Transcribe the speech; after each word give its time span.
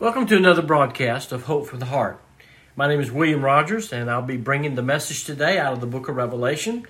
Welcome 0.00 0.24
to 0.28 0.36
another 0.38 0.62
broadcast 0.62 1.30
of 1.30 1.42
Hope 1.42 1.66
for 1.66 1.76
the 1.76 1.84
Heart. 1.84 2.22
My 2.74 2.88
name 2.88 3.00
is 3.00 3.12
William 3.12 3.44
Rogers, 3.44 3.92
and 3.92 4.10
I'll 4.10 4.22
be 4.22 4.38
bringing 4.38 4.74
the 4.74 4.80
message 4.80 5.24
today 5.24 5.58
out 5.58 5.74
of 5.74 5.82
the 5.82 5.86
book 5.86 6.08
of 6.08 6.16
Revelation. 6.16 6.86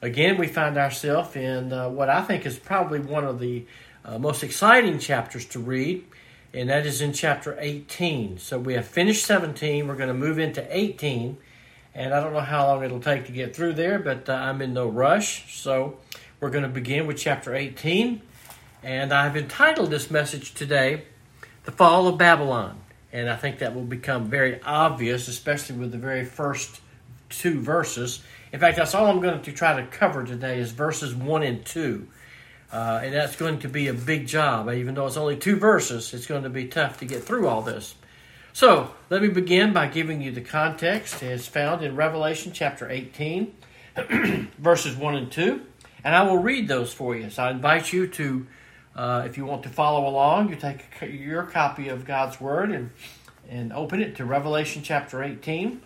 Again, 0.00 0.38
we 0.38 0.46
find 0.46 0.78
ourselves 0.78 1.36
in 1.36 1.74
uh, 1.74 1.90
what 1.90 2.08
I 2.08 2.22
think 2.22 2.46
is 2.46 2.58
probably 2.58 3.00
one 3.00 3.24
of 3.24 3.38
the 3.38 3.66
uh, 4.02 4.18
most 4.18 4.42
exciting 4.42 4.98
chapters 4.98 5.44
to 5.48 5.58
read, 5.58 6.06
and 6.54 6.70
that 6.70 6.86
is 6.86 7.02
in 7.02 7.12
chapter 7.12 7.54
18. 7.60 8.38
So 8.38 8.58
we 8.58 8.72
have 8.72 8.86
finished 8.86 9.26
17, 9.26 9.86
we're 9.86 9.94
going 9.94 10.08
to 10.08 10.14
move 10.14 10.38
into 10.38 10.66
18, 10.74 11.36
and 11.94 12.14
I 12.14 12.20
don't 12.22 12.32
know 12.32 12.40
how 12.40 12.66
long 12.68 12.82
it'll 12.82 12.98
take 12.98 13.26
to 13.26 13.32
get 13.32 13.54
through 13.54 13.74
there, 13.74 13.98
but 13.98 14.26
uh, 14.30 14.32
I'm 14.32 14.62
in 14.62 14.72
no 14.72 14.88
rush. 14.88 15.54
So 15.54 15.98
we're 16.40 16.48
going 16.48 16.64
to 16.64 16.70
begin 16.70 17.06
with 17.06 17.18
chapter 17.18 17.54
18, 17.54 18.22
and 18.82 19.12
I've 19.12 19.36
entitled 19.36 19.90
this 19.90 20.10
message 20.10 20.54
today, 20.54 21.04
The 21.64 21.72
Fall 21.72 22.08
of 22.08 22.18
Babylon. 22.18 22.78
And 23.12 23.30
I 23.30 23.36
think 23.36 23.60
that 23.60 23.74
will 23.74 23.84
become 23.84 24.28
very 24.28 24.60
obvious, 24.62 25.28
especially 25.28 25.76
with 25.76 25.92
the 25.92 25.98
very 25.98 26.24
first 26.24 26.80
two 27.28 27.60
verses. 27.60 28.22
In 28.52 28.60
fact, 28.60 28.76
that's 28.76 28.94
all 28.94 29.06
I'm 29.06 29.20
going 29.20 29.40
to 29.40 29.52
try 29.52 29.80
to 29.80 29.86
cover 29.86 30.24
today 30.24 30.58
is 30.58 30.72
verses 30.72 31.14
1 31.14 31.42
and 31.42 31.64
2. 31.64 32.06
Uh, 32.72 33.00
and 33.04 33.14
that's 33.14 33.36
going 33.36 33.60
to 33.60 33.68
be 33.68 33.88
a 33.88 33.94
big 33.94 34.26
job. 34.26 34.68
Even 34.70 34.94
though 34.94 35.06
it's 35.06 35.16
only 35.16 35.36
two 35.36 35.56
verses, 35.56 36.12
it's 36.12 36.26
going 36.26 36.42
to 36.42 36.50
be 36.50 36.66
tough 36.66 36.98
to 36.98 37.06
get 37.06 37.22
through 37.22 37.46
all 37.46 37.62
this. 37.62 37.94
So, 38.52 38.90
let 39.10 39.22
me 39.22 39.28
begin 39.28 39.72
by 39.72 39.86
giving 39.86 40.20
you 40.20 40.32
the 40.32 40.40
context. 40.40 41.22
It's 41.22 41.46
found 41.46 41.82
in 41.82 41.96
Revelation 41.96 42.52
chapter 42.52 42.90
18, 42.90 43.54
verses 44.58 44.96
1 44.96 45.14
and 45.14 45.30
2. 45.30 45.60
And 46.04 46.14
I 46.14 46.22
will 46.22 46.38
read 46.38 46.68
those 46.68 46.92
for 46.92 47.16
you. 47.16 47.30
So, 47.30 47.44
I 47.44 47.50
invite 47.50 47.92
you 47.92 48.06
to 48.08 48.46
uh, 48.96 49.24
if 49.26 49.36
you 49.36 49.44
want 49.44 49.62
to 49.64 49.68
follow 49.68 50.08
along, 50.08 50.50
you 50.50 50.56
take 50.56 50.84
your 51.02 51.42
copy 51.42 51.88
of 51.88 52.04
God's 52.04 52.40
Word 52.40 52.70
and, 52.70 52.90
and 53.48 53.72
open 53.72 54.00
it 54.00 54.16
to 54.16 54.24
Revelation 54.24 54.82
chapter 54.82 55.22
18. 55.22 55.80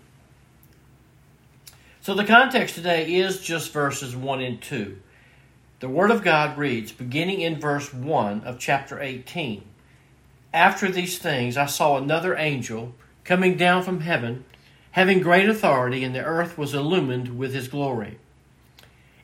So 2.01 2.15
the 2.15 2.25
context 2.25 2.75
today 2.75 3.15
is 3.15 3.41
just 3.41 3.73
verses 3.73 4.15
1 4.15 4.41
and 4.41 4.61
2. 4.61 4.99
The 5.81 5.89
Word 5.89 6.11
of 6.11 6.23
God 6.23 6.59
reads, 6.59 6.93
beginning 6.93 7.41
in 7.41 7.61
verse 7.61 7.95
1 7.95 8.43
of 8.43 8.59
chapter 8.59 9.01
18 9.01 9.63
After 10.53 10.91
these 10.91 11.19
things 11.19 11.57
I 11.57 11.67
saw 11.67 11.97
another 11.97 12.37
angel 12.37 12.95
coming 13.25 13.57
down 13.57 13.83
from 13.83 14.01
heaven, 14.01 14.45
having 14.93 15.21
great 15.21 15.49
authority, 15.49 16.03
and 16.03 16.15
the 16.15 16.25
earth 16.25 16.59
was 16.59 16.75
illumined 16.75 17.39
with 17.39 17.55
his 17.55 17.69
glory. 17.69 18.19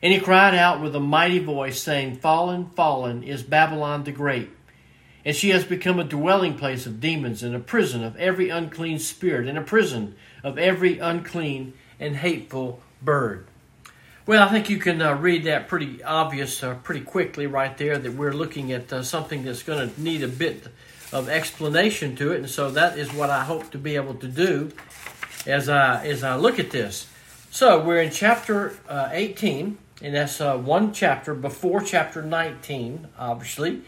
And 0.05 0.13
he 0.13 0.19
cried 0.19 0.53
out 0.53 0.81
with 0.81 0.95
a 0.95 0.99
mighty 0.99 1.39
voice, 1.39 1.81
saying, 1.81 2.17
Fallen, 2.17 2.69
fallen 2.75 3.23
is 3.23 3.41
Babylon 3.41 4.03
the 4.03 4.11
Great, 4.11 4.51
and 5.25 5.35
she 5.35 5.49
has 5.49 5.63
become 5.63 5.99
a 5.99 6.03
dwelling 6.03 6.59
place 6.59 6.85
of 6.85 6.99
demons, 6.99 7.41
and 7.41 7.55
a 7.55 7.59
prison 7.59 8.03
of 8.03 8.15
every 8.17 8.49
unclean 8.49 8.99
spirit, 8.99 9.47
and 9.47 9.57
a 9.57 9.63
prison 9.63 10.13
of 10.43 10.59
every 10.59 10.99
unclean 10.99 11.73
and 11.99 12.17
hateful 12.17 12.83
bird. 13.01 13.47
Well, 14.27 14.47
I 14.47 14.51
think 14.51 14.69
you 14.69 14.77
can 14.77 15.01
uh, 15.01 15.15
read 15.15 15.45
that 15.45 15.67
pretty 15.67 16.03
obvious, 16.03 16.61
uh, 16.61 16.75
pretty 16.75 17.01
quickly 17.01 17.47
right 17.47 17.75
there, 17.75 17.97
that 17.97 18.13
we're 18.13 18.31
looking 18.31 18.71
at 18.71 18.93
uh, 18.93 19.01
something 19.01 19.43
that's 19.43 19.63
going 19.63 19.89
to 19.89 19.99
need 19.99 20.21
a 20.21 20.27
bit 20.27 20.67
of 21.13 21.29
explanation 21.29 22.15
to 22.17 22.31
it, 22.31 22.41
and 22.41 22.49
so 22.51 22.69
that 22.69 22.99
is 22.99 23.11
what 23.11 23.31
I 23.31 23.43
hope 23.43 23.71
to 23.71 23.79
be 23.79 23.95
able 23.95 24.13
to 24.13 24.27
do 24.27 24.71
as 25.47 25.67
I 25.67 26.05
as 26.05 26.23
I 26.23 26.35
look 26.35 26.59
at 26.59 26.69
this. 26.69 27.07
So 27.49 27.83
we're 27.83 28.03
in 28.03 28.11
chapter 28.11 28.77
uh, 28.87 29.09
18 29.11 29.79
and 30.01 30.13
that's 30.13 30.41
uh, 30.41 30.57
one 30.57 30.93
chapter 30.93 31.33
before 31.33 31.81
chapter 31.81 32.21
19, 32.21 33.07
obviously. 33.17 33.81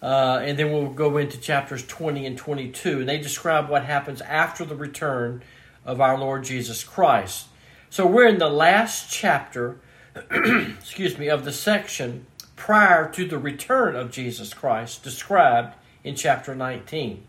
Uh, 0.00 0.40
and 0.44 0.56
then 0.58 0.72
we'll 0.72 0.90
go 0.90 1.16
into 1.16 1.38
chapters 1.38 1.84
20 1.84 2.24
and 2.24 2.38
22, 2.38 3.00
and 3.00 3.08
they 3.08 3.18
describe 3.18 3.68
what 3.68 3.84
happens 3.84 4.20
after 4.20 4.64
the 4.64 4.76
return 4.76 5.42
of 5.84 6.00
our 6.00 6.16
Lord 6.16 6.44
Jesus 6.44 6.84
Christ. 6.84 7.48
So 7.90 8.06
we're 8.06 8.28
in 8.28 8.38
the 8.38 8.48
last 8.48 9.10
chapter, 9.10 9.80
excuse 10.30 11.18
me, 11.18 11.28
of 11.28 11.44
the 11.44 11.52
section 11.52 12.26
prior 12.54 13.10
to 13.12 13.26
the 13.26 13.38
return 13.38 13.96
of 13.96 14.12
Jesus 14.12 14.54
Christ, 14.54 15.02
described 15.02 15.74
in 16.04 16.14
chapter 16.14 16.54
19. 16.54 17.24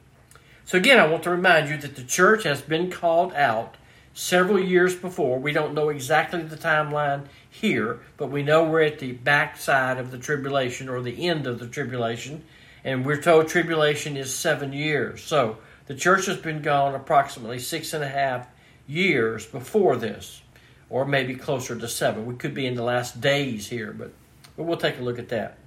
So 0.66 0.78
again, 0.78 1.00
I 1.00 1.08
want 1.08 1.24
to 1.24 1.32
remind 1.32 1.70
you 1.70 1.78
that 1.78 1.96
the 1.96 2.04
church 2.04 2.44
has 2.44 2.62
been 2.62 2.92
called 2.92 3.34
out 3.34 3.76
several 4.20 4.60
years 4.60 4.96
before. 4.96 5.40
We 5.40 5.54
don't 5.54 5.74
know 5.74 5.88
exactly 5.88 6.42
the 6.42 6.58
timeline 6.58 7.28
here, 7.50 8.02
but 8.18 8.30
we 8.30 8.44
know 8.44 8.66
we're 8.66 8.82
at 8.82 9.00
the 9.00 9.14
backside 9.14 9.98
of 9.98 10.12
the 10.12 10.18
tribulation 10.18 10.90
or 10.90 11.02
the 11.02 11.30
end 11.30 11.48
of 11.48 11.58
the 11.58 11.68
tribulation, 11.68 12.44
and 12.84 13.06
we're 13.06 13.22
told 13.22 13.48
tribulation 13.48 14.18
is 14.18 14.36
seven 14.36 14.74
years. 14.74 15.24
So 15.24 15.60
the 15.88 15.96
church 15.96 16.26
has 16.26 16.36
been 16.36 16.62
gone 16.62 16.96
approximately 16.96 17.60
six 17.60 17.94
and 17.94 18.04
a 18.04 18.10
half 18.10 18.46
years 18.88 19.46
before 19.46 19.96
this, 19.96 20.42
or 20.90 21.06
maybe 21.06 21.34
closer 21.36 21.78
to 21.78 21.88
seven. 21.88 22.26
We 22.26 22.36
could 22.36 22.54
be 22.54 22.66
in 22.66 22.76
the 22.76 22.84
last 22.84 23.22
days 23.22 23.70
here, 23.70 23.94
but, 23.94 24.12
but 24.58 24.64
we'll 24.64 24.76
take 24.76 25.00
a 25.00 25.02
look 25.02 25.18
at 25.18 25.30
that. 25.30 25.58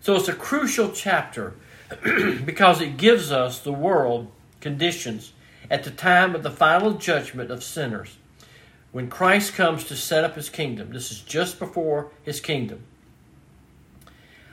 So 0.00 0.14
it's 0.14 0.28
a 0.28 0.34
crucial 0.34 0.92
chapter 0.92 1.54
because 2.44 2.80
it 2.80 2.96
gives 2.96 3.32
us 3.32 3.58
the 3.58 3.72
world 3.72 4.30
conditions 4.60 5.32
at 5.70 5.84
the 5.84 5.90
time 5.90 6.34
of 6.34 6.42
the 6.42 6.50
final 6.50 6.94
judgment 6.94 7.50
of 7.50 7.62
sinners. 7.62 8.18
When 8.92 9.08
Christ 9.08 9.54
comes 9.54 9.84
to 9.84 9.96
set 9.96 10.24
up 10.24 10.34
his 10.34 10.50
kingdom, 10.50 10.92
this 10.92 11.12
is 11.12 11.20
just 11.20 11.60
before 11.60 12.10
his 12.24 12.40
kingdom. 12.40 12.82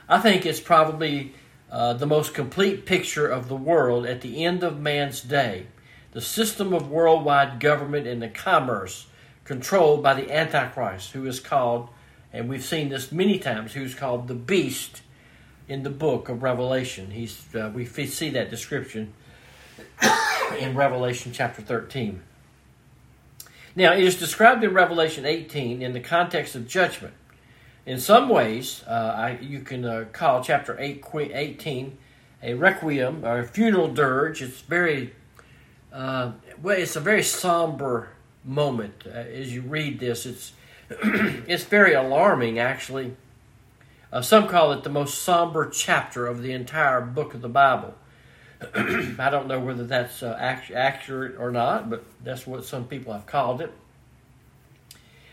I 0.08 0.20
think 0.20 0.46
it's 0.46 0.60
probably 0.60 1.34
uh, 1.70 1.94
the 1.94 2.06
most 2.06 2.32
complete 2.32 2.86
picture 2.86 3.26
of 3.26 3.48
the 3.48 3.56
world 3.56 4.06
at 4.06 4.20
the 4.20 4.44
end 4.44 4.62
of 4.62 4.80
man's 4.80 5.20
day. 5.20 5.66
The 6.12 6.20
system 6.20 6.72
of 6.72 6.88
worldwide 6.88 7.60
government 7.60 8.06
and 8.06 8.22
the 8.22 8.28
commerce 8.28 9.06
controlled 9.44 10.02
by 10.02 10.14
the 10.14 10.32
Antichrist, 10.32 11.12
who 11.12 11.26
is 11.26 11.40
called, 11.40 11.88
and 12.32 12.48
we've 12.48 12.64
seen 12.64 12.90
this 12.90 13.10
many 13.10 13.38
times, 13.38 13.72
who's 13.72 13.94
called 13.94 14.28
the 14.28 14.34
beast 14.34 15.02
in 15.66 15.82
the 15.82 15.90
book 15.90 16.28
of 16.28 16.42
Revelation. 16.42 17.10
He's, 17.10 17.54
uh, 17.54 17.70
we 17.74 17.84
see 17.84 18.30
that 18.30 18.50
description 18.50 19.12
in 20.58 20.76
Revelation 20.76 21.32
chapter 21.32 21.62
13. 21.62 22.22
Now, 23.76 23.92
it 23.92 24.02
is 24.02 24.16
described 24.16 24.64
in 24.64 24.72
Revelation 24.72 25.24
18 25.24 25.82
in 25.82 25.92
the 25.92 26.00
context 26.00 26.54
of 26.54 26.66
judgment. 26.66 27.14
In 27.86 27.98
some 28.00 28.28
ways, 28.28 28.82
uh, 28.86 29.14
I, 29.16 29.38
you 29.40 29.60
can 29.60 29.84
uh, 29.84 30.04
call 30.12 30.42
chapter 30.42 30.76
8, 30.78 31.04
18 31.14 31.98
a 32.42 32.54
requiem 32.54 33.24
or 33.24 33.40
a 33.40 33.46
funeral 33.46 33.88
dirge. 33.92 34.42
It's 34.42 34.60
very, 34.60 35.12
uh, 35.92 36.32
well, 36.62 36.78
it's 36.78 36.96
a 36.96 37.00
very 37.00 37.22
somber 37.22 38.10
moment 38.44 39.04
uh, 39.06 39.10
as 39.10 39.52
you 39.52 39.62
read 39.62 40.00
this. 40.00 40.26
It's 40.26 40.52
it's 40.90 41.64
very 41.64 41.94
alarming, 41.94 42.58
actually. 42.58 43.14
Uh, 44.10 44.22
some 44.22 44.48
call 44.48 44.72
it 44.72 44.84
the 44.84 44.90
most 44.90 45.22
somber 45.22 45.68
chapter 45.68 46.26
of 46.26 46.42
the 46.42 46.52
entire 46.52 47.00
book 47.00 47.34
of 47.34 47.42
the 47.42 47.48
Bible. 47.48 47.94
I 48.74 49.30
don't 49.30 49.46
know 49.46 49.60
whether 49.60 49.84
that's 49.84 50.22
uh, 50.22 50.36
accurate 50.38 51.36
or 51.38 51.50
not, 51.50 51.88
but 51.88 52.04
that's 52.24 52.46
what 52.46 52.64
some 52.64 52.86
people 52.86 53.12
have 53.12 53.26
called 53.26 53.60
it. 53.60 53.72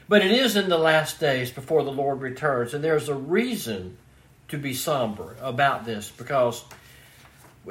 But 0.07 0.23
it 0.23 0.31
is 0.31 0.55
in 0.55 0.69
the 0.69 0.77
last 0.77 1.19
days 1.19 1.49
before 1.49 1.83
the 1.83 1.91
Lord 1.91 2.21
returns, 2.21 2.73
and 2.73 2.83
there's 2.83 3.09
a 3.09 3.15
reason 3.15 3.97
to 4.49 4.57
be 4.57 4.73
somber 4.75 5.35
about 5.41 5.85
this 5.85 6.11
because, 6.11 6.63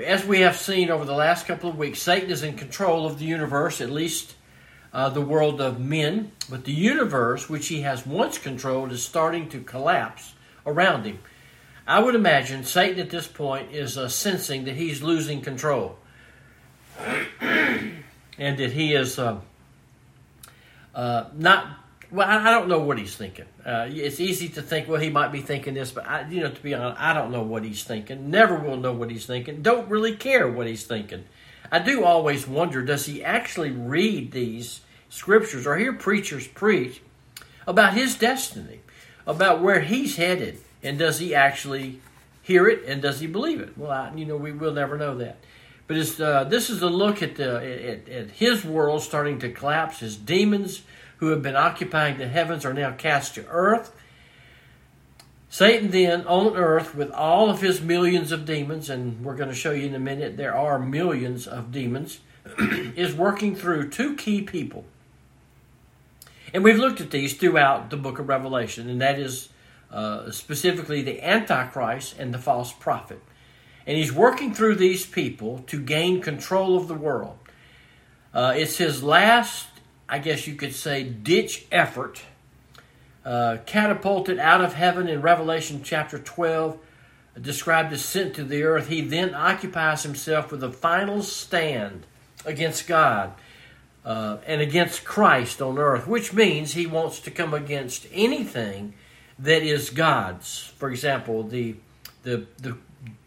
as 0.04 0.24
we 0.24 0.40
have 0.40 0.56
seen 0.56 0.90
over 0.90 1.04
the 1.04 1.14
last 1.14 1.46
couple 1.46 1.70
of 1.70 1.78
weeks, 1.78 2.02
Satan 2.02 2.30
is 2.30 2.42
in 2.42 2.56
control 2.56 3.06
of 3.06 3.20
the 3.20 3.24
universe, 3.24 3.80
at 3.80 3.90
least 3.90 4.34
uh, 4.92 5.08
the 5.08 5.20
world 5.20 5.60
of 5.60 5.78
men. 5.78 6.32
But 6.50 6.64
the 6.64 6.72
universe, 6.72 7.48
which 7.48 7.68
he 7.68 7.82
has 7.82 8.04
once 8.04 8.38
controlled, 8.38 8.90
is 8.90 9.04
starting 9.04 9.48
to 9.50 9.60
collapse 9.60 10.34
around 10.66 11.04
him. 11.04 11.20
I 11.86 12.00
would 12.00 12.14
imagine 12.14 12.64
Satan 12.64 12.98
at 13.00 13.10
this 13.10 13.26
point 13.26 13.72
is 13.72 13.98
uh, 13.98 14.08
sensing 14.08 14.64
that 14.64 14.74
he's 14.74 15.02
losing 15.02 15.42
control 15.42 15.98
and 17.40 18.02
that 18.38 18.72
he 18.72 18.94
is 18.94 19.18
uh, 19.18 19.40
uh, 20.94 21.24
not. 21.34 21.80
Well, 22.10 22.28
I, 22.28 22.50
don't 22.52 22.68
know 22.68 22.78
what 22.78 22.98
he's 22.98 23.16
thinking. 23.16 23.46
Uh, 23.66 23.88
it's 23.90 24.20
easy 24.20 24.48
to 24.50 24.62
think, 24.62 24.88
well, 24.88 25.00
he 25.00 25.10
might 25.10 25.32
be 25.32 25.40
thinking 25.40 25.74
this, 25.74 25.90
but 25.90 26.06
I, 26.06 26.28
you 26.28 26.40
know, 26.40 26.50
to 26.50 26.62
be 26.62 26.72
honest, 26.72 27.00
I 27.00 27.12
don't 27.12 27.32
know 27.32 27.42
what 27.42 27.64
he's 27.64 27.82
thinking. 27.82 28.30
Never 28.30 28.56
will 28.56 28.76
know 28.76 28.92
what 28.92 29.10
he's 29.10 29.26
thinking. 29.26 29.62
Don't 29.62 29.88
really 29.88 30.14
care 30.14 30.48
what 30.48 30.68
he's 30.68 30.84
thinking. 30.84 31.24
I 31.72 31.80
do 31.80 32.04
always 32.04 32.46
wonder: 32.46 32.82
does 32.82 33.06
he 33.06 33.22
actually 33.22 33.72
read 33.72 34.32
these 34.32 34.80
scriptures 35.10 35.66
or 35.66 35.76
hear 35.76 35.92
preachers 35.92 36.46
preach 36.46 37.02
about 37.66 37.94
his 37.94 38.14
destiny, 38.14 38.80
about 39.26 39.60
where 39.60 39.80
he's 39.80 40.16
headed? 40.16 40.60
And 40.84 40.98
does 40.98 41.18
he 41.18 41.34
actually 41.34 42.00
hear 42.42 42.68
it 42.68 42.84
and 42.86 43.02
does 43.02 43.20
he 43.20 43.26
believe 43.26 43.60
it? 43.60 43.76
Well, 43.76 43.90
I, 43.90 44.14
you 44.14 44.26
know, 44.26 44.36
we 44.36 44.52
will 44.52 44.72
never 44.72 44.96
know 44.96 45.16
that. 45.16 45.38
But 45.86 46.20
uh, 46.20 46.44
this 46.44 46.70
is 46.70 46.82
a 46.82 46.88
look 46.88 47.22
at, 47.22 47.36
the, 47.36 47.56
at, 47.56 48.08
at 48.08 48.30
his 48.30 48.64
world 48.64 49.02
starting 49.02 49.38
to 49.40 49.50
collapse. 49.50 50.00
His 50.00 50.16
demons 50.16 50.82
who 51.18 51.28
have 51.28 51.42
been 51.42 51.56
occupying 51.56 52.18
the 52.18 52.28
heavens 52.28 52.64
are 52.64 52.72
now 52.72 52.92
cast 52.92 53.34
to 53.34 53.46
earth. 53.48 53.94
Satan 55.48 55.90
then 55.90 56.26
on 56.26 56.56
earth 56.56 56.94
with 56.94 57.10
all 57.12 57.48
of 57.48 57.60
his 57.60 57.80
millions 57.80 58.32
of 58.32 58.44
demons, 58.44 58.90
and 58.90 59.24
we're 59.24 59.36
going 59.36 59.50
to 59.50 59.54
show 59.54 59.70
you 59.70 59.86
in 59.86 59.94
a 59.94 60.00
minute 60.00 60.36
there 60.36 60.56
are 60.56 60.78
millions 60.78 61.46
of 61.46 61.70
demons, 61.70 62.20
is 62.96 63.14
working 63.14 63.54
through 63.54 63.88
two 63.88 64.16
key 64.16 64.42
people. 64.42 64.84
And 66.52 66.64
we've 66.64 66.78
looked 66.78 67.00
at 67.00 67.10
these 67.10 67.34
throughout 67.34 67.90
the 67.90 67.96
book 67.96 68.18
of 68.18 68.28
Revelation, 68.28 68.88
and 68.88 69.00
that 69.00 69.18
is 69.18 69.48
uh, 69.94 70.30
specifically 70.32 71.02
the 71.02 71.24
Antichrist 71.24 72.16
and 72.18 72.34
the 72.34 72.38
false 72.38 72.72
prophet. 72.72 73.22
And 73.86 73.96
he's 73.96 74.12
working 74.12 74.52
through 74.52 74.74
these 74.74 75.06
people 75.06 75.58
to 75.68 75.80
gain 75.80 76.20
control 76.20 76.76
of 76.76 76.88
the 76.88 76.94
world. 76.94 77.38
Uh, 78.32 78.54
it's 78.56 78.78
his 78.78 79.04
last, 79.04 79.68
I 80.08 80.18
guess 80.18 80.48
you 80.48 80.56
could 80.56 80.74
say, 80.74 81.04
ditch 81.04 81.66
effort 81.70 82.22
uh, 83.24 83.58
catapulted 83.66 84.38
out 84.38 84.60
of 84.60 84.74
heaven 84.74 85.06
in 85.08 85.22
Revelation 85.22 85.82
chapter 85.84 86.18
12, 86.18 86.76
described 87.40 87.92
as 87.92 88.04
sent 88.04 88.34
to 88.34 88.44
the 88.44 88.64
earth, 88.64 88.88
he 88.88 89.00
then 89.00 89.32
occupies 89.32 90.02
himself 90.02 90.50
with 90.50 90.62
a 90.62 90.72
final 90.72 91.22
stand 91.22 92.04
against 92.44 92.86
God 92.86 93.32
uh, 94.04 94.38
and 94.46 94.60
against 94.60 95.04
Christ 95.04 95.62
on 95.62 95.78
earth, 95.78 96.06
which 96.06 96.32
means 96.32 96.74
he 96.74 96.86
wants 96.86 97.20
to 97.20 97.30
come 97.30 97.54
against 97.54 98.06
anything 98.12 98.94
that 99.38 99.62
is 99.62 99.90
God's. 99.90 100.72
For 100.78 100.90
example, 100.90 101.42
the 101.42 101.76
the 102.22 102.46
the, 102.58 102.76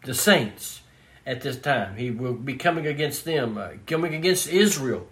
the 0.04 0.14
saints 0.14 0.82
at 1.28 1.42
this 1.42 1.58
time. 1.58 1.96
He 1.96 2.10
will 2.10 2.32
be 2.32 2.54
coming 2.54 2.86
against 2.86 3.24
them, 3.26 3.58
uh, 3.58 3.72
coming 3.86 4.14
against 4.14 4.48
Israel. 4.48 5.06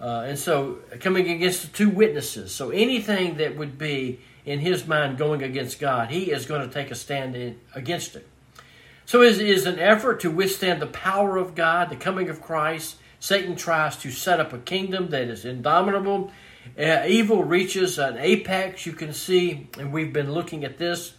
Uh, 0.00 0.24
and 0.26 0.36
so, 0.36 0.78
coming 0.98 1.30
against 1.30 1.62
the 1.62 1.68
two 1.68 1.88
witnesses. 1.88 2.52
So, 2.52 2.70
anything 2.70 3.36
that 3.36 3.56
would 3.56 3.78
be 3.78 4.18
in 4.44 4.58
his 4.58 4.84
mind 4.84 5.16
going 5.16 5.44
against 5.44 5.78
God, 5.78 6.10
he 6.10 6.32
is 6.32 6.44
going 6.44 6.68
to 6.68 6.74
take 6.74 6.90
a 6.90 6.96
stand 6.96 7.36
in, 7.36 7.60
against 7.76 8.16
it. 8.16 8.26
So, 9.06 9.22
it 9.22 9.40
is 9.40 9.64
an 9.64 9.78
effort 9.78 10.18
to 10.20 10.30
withstand 10.32 10.82
the 10.82 10.88
power 10.88 11.36
of 11.36 11.54
God, 11.54 11.88
the 11.88 11.96
coming 11.96 12.28
of 12.28 12.42
Christ. 12.42 12.96
Satan 13.20 13.54
tries 13.54 13.96
to 13.98 14.10
set 14.10 14.40
up 14.40 14.52
a 14.52 14.58
kingdom 14.58 15.10
that 15.10 15.28
is 15.28 15.44
indomitable. 15.44 16.32
Uh, 16.78 17.04
evil 17.06 17.44
reaches 17.44 17.98
an 17.98 18.16
apex, 18.18 18.86
you 18.86 18.92
can 18.92 19.12
see, 19.12 19.68
and 19.78 19.92
we've 19.92 20.12
been 20.12 20.32
looking 20.32 20.64
at 20.64 20.78
this. 20.78 21.14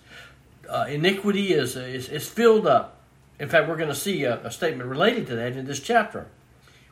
Uh, 0.69 0.85
iniquity 0.89 1.53
is, 1.53 1.75
is, 1.75 2.09
is 2.09 2.27
filled 2.27 2.65
up. 2.65 3.01
In 3.39 3.49
fact, 3.49 3.67
we're 3.67 3.77
going 3.77 3.89
to 3.89 3.95
see 3.95 4.23
a, 4.23 4.43
a 4.45 4.51
statement 4.51 4.89
related 4.89 5.27
to 5.27 5.35
that 5.35 5.57
in 5.57 5.65
this 5.65 5.79
chapter 5.79 6.27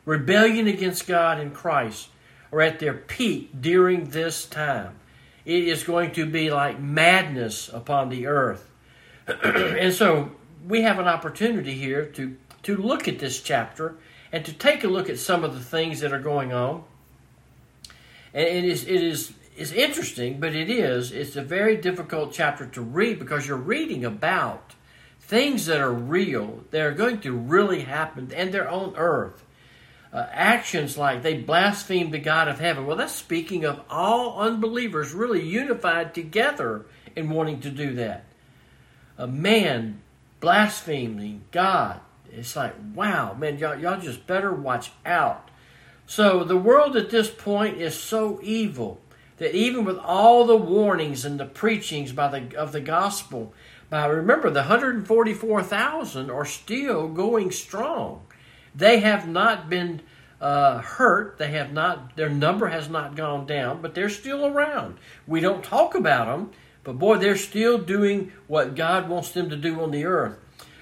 rebellion 0.04 0.66
against 0.66 1.06
God 1.06 1.38
and 1.38 1.54
Christ 1.54 2.08
are 2.52 2.60
at 2.60 2.78
their 2.78 2.94
peak 2.94 3.50
during 3.60 4.10
this 4.10 4.46
time. 4.46 4.96
It 5.44 5.64
is 5.64 5.84
going 5.84 6.12
to 6.12 6.26
be 6.26 6.50
like 6.50 6.80
madness 6.80 7.68
upon 7.68 8.08
the 8.08 8.26
earth. 8.26 8.68
and 9.26 9.92
so 9.92 10.32
we 10.66 10.82
have 10.82 10.98
an 10.98 11.08
opportunity 11.08 11.74
here 11.74 12.06
to, 12.06 12.36
to 12.64 12.76
look 12.76 13.08
at 13.08 13.18
this 13.18 13.40
chapter 13.40 13.96
and 14.30 14.44
to 14.44 14.52
take 14.52 14.84
a 14.84 14.88
look 14.88 15.08
at 15.08 15.18
some 15.18 15.44
of 15.44 15.54
the 15.54 15.64
things 15.64 16.00
that 16.00 16.12
are 16.12 16.20
going 16.20 16.52
on. 16.52 16.84
And 18.34 18.46
it 18.46 18.64
is, 18.64 18.84
it 18.84 19.02
is 19.02 19.32
it's 19.56 19.72
interesting, 19.72 20.40
but 20.40 20.54
it 20.54 20.70
is. 20.70 21.12
It's 21.12 21.36
a 21.36 21.42
very 21.42 21.76
difficult 21.76 22.32
chapter 22.32 22.66
to 22.66 22.80
read 22.80 23.18
because 23.18 23.46
you're 23.46 23.56
reading 23.56 24.04
about 24.04 24.74
things 25.20 25.66
that 25.66 25.80
are 25.80 25.92
real, 25.92 26.64
that 26.70 26.80
are 26.80 26.92
going 26.92 27.20
to 27.20 27.32
really 27.32 27.82
happen, 27.82 28.30
and 28.34 28.52
they're 28.52 28.68
on 28.68 28.94
earth 28.96 29.44
uh, 30.12 30.26
actions 30.30 30.98
like 30.98 31.22
they 31.22 31.34
blaspheme 31.34 32.10
the 32.10 32.18
God 32.18 32.48
of 32.48 32.60
heaven. 32.60 32.86
Well, 32.86 32.96
that's 32.96 33.14
speaking 33.14 33.64
of 33.64 33.80
all 33.88 34.40
unbelievers 34.40 35.12
really 35.12 35.42
unified 35.42 36.14
together 36.14 36.86
in 37.16 37.30
wanting 37.30 37.60
to 37.60 37.70
do 37.70 37.94
that. 37.94 38.24
A 39.16 39.26
man 39.26 40.02
blaspheming 40.40 41.44
God. 41.50 42.00
It's 42.30 42.56
like, 42.56 42.74
wow, 42.94 43.34
man, 43.34 43.58
y'all, 43.58 43.78
y'all 43.78 44.00
just 44.00 44.26
better 44.26 44.52
watch 44.52 44.92
out. 45.04 45.50
So 46.14 46.44
the 46.44 46.58
world 46.58 46.94
at 46.94 47.08
this 47.08 47.30
point 47.30 47.80
is 47.80 47.98
so 47.98 48.38
evil 48.42 49.00
that 49.38 49.56
even 49.56 49.86
with 49.86 49.96
all 49.96 50.44
the 50.44 50.58
warnings 50.58 51.24
and 51.24 51.40
the 51.40 51.46
preachings 51.46 52.12
by 52.12 52.28
the 52.28 52.54
of 52.54 52.72
the 52.72 52.82
gospel, 52.82 53.54
by 53.88 54.04
remember 54.04 54.50
the 54.50 54.60
144,000 54.60 56.30
are 56.30 56.44
still 56.44 57.08
going 57.08 57.50
strong. 57.50 58.26
They 58.74 59.00
have 59.00 59.26
not 59.26 59.70
been 59.70 60.02
uh, 60.38 60.82
hurt. 60.82 61.38
They 61.38 61.50
have 61.52 61.72
not. 61.72 62.14
Their 62.14 62.28
number 62.28 62.68
has 62.68 62.90
not 62.90 63.16
gone 63.16 63.46
down, 63.46 63.80
but 63.80 63.94
they're 63.94 64.10
still 64.10 64.44
around. 64.44 64.98
We 65.26 65.40
don't 65.40 65.64
talk 65.64 65.94
about 65.94 66.26
them, 66.26 66.50
but 66.84 66.98
boy, 66.98 67.16
they're 67.16 67.36
still 67.38 67.78
doing 67.78 68.32
what 68.48 68.74
God 68.74 69.08
wants 69.08 69.30
them 69.30 69.48
to 69.48 69.56
do 69.56 69.80
on 69.80 69.92
the 69.92 70.04
earth. 70.04 70.36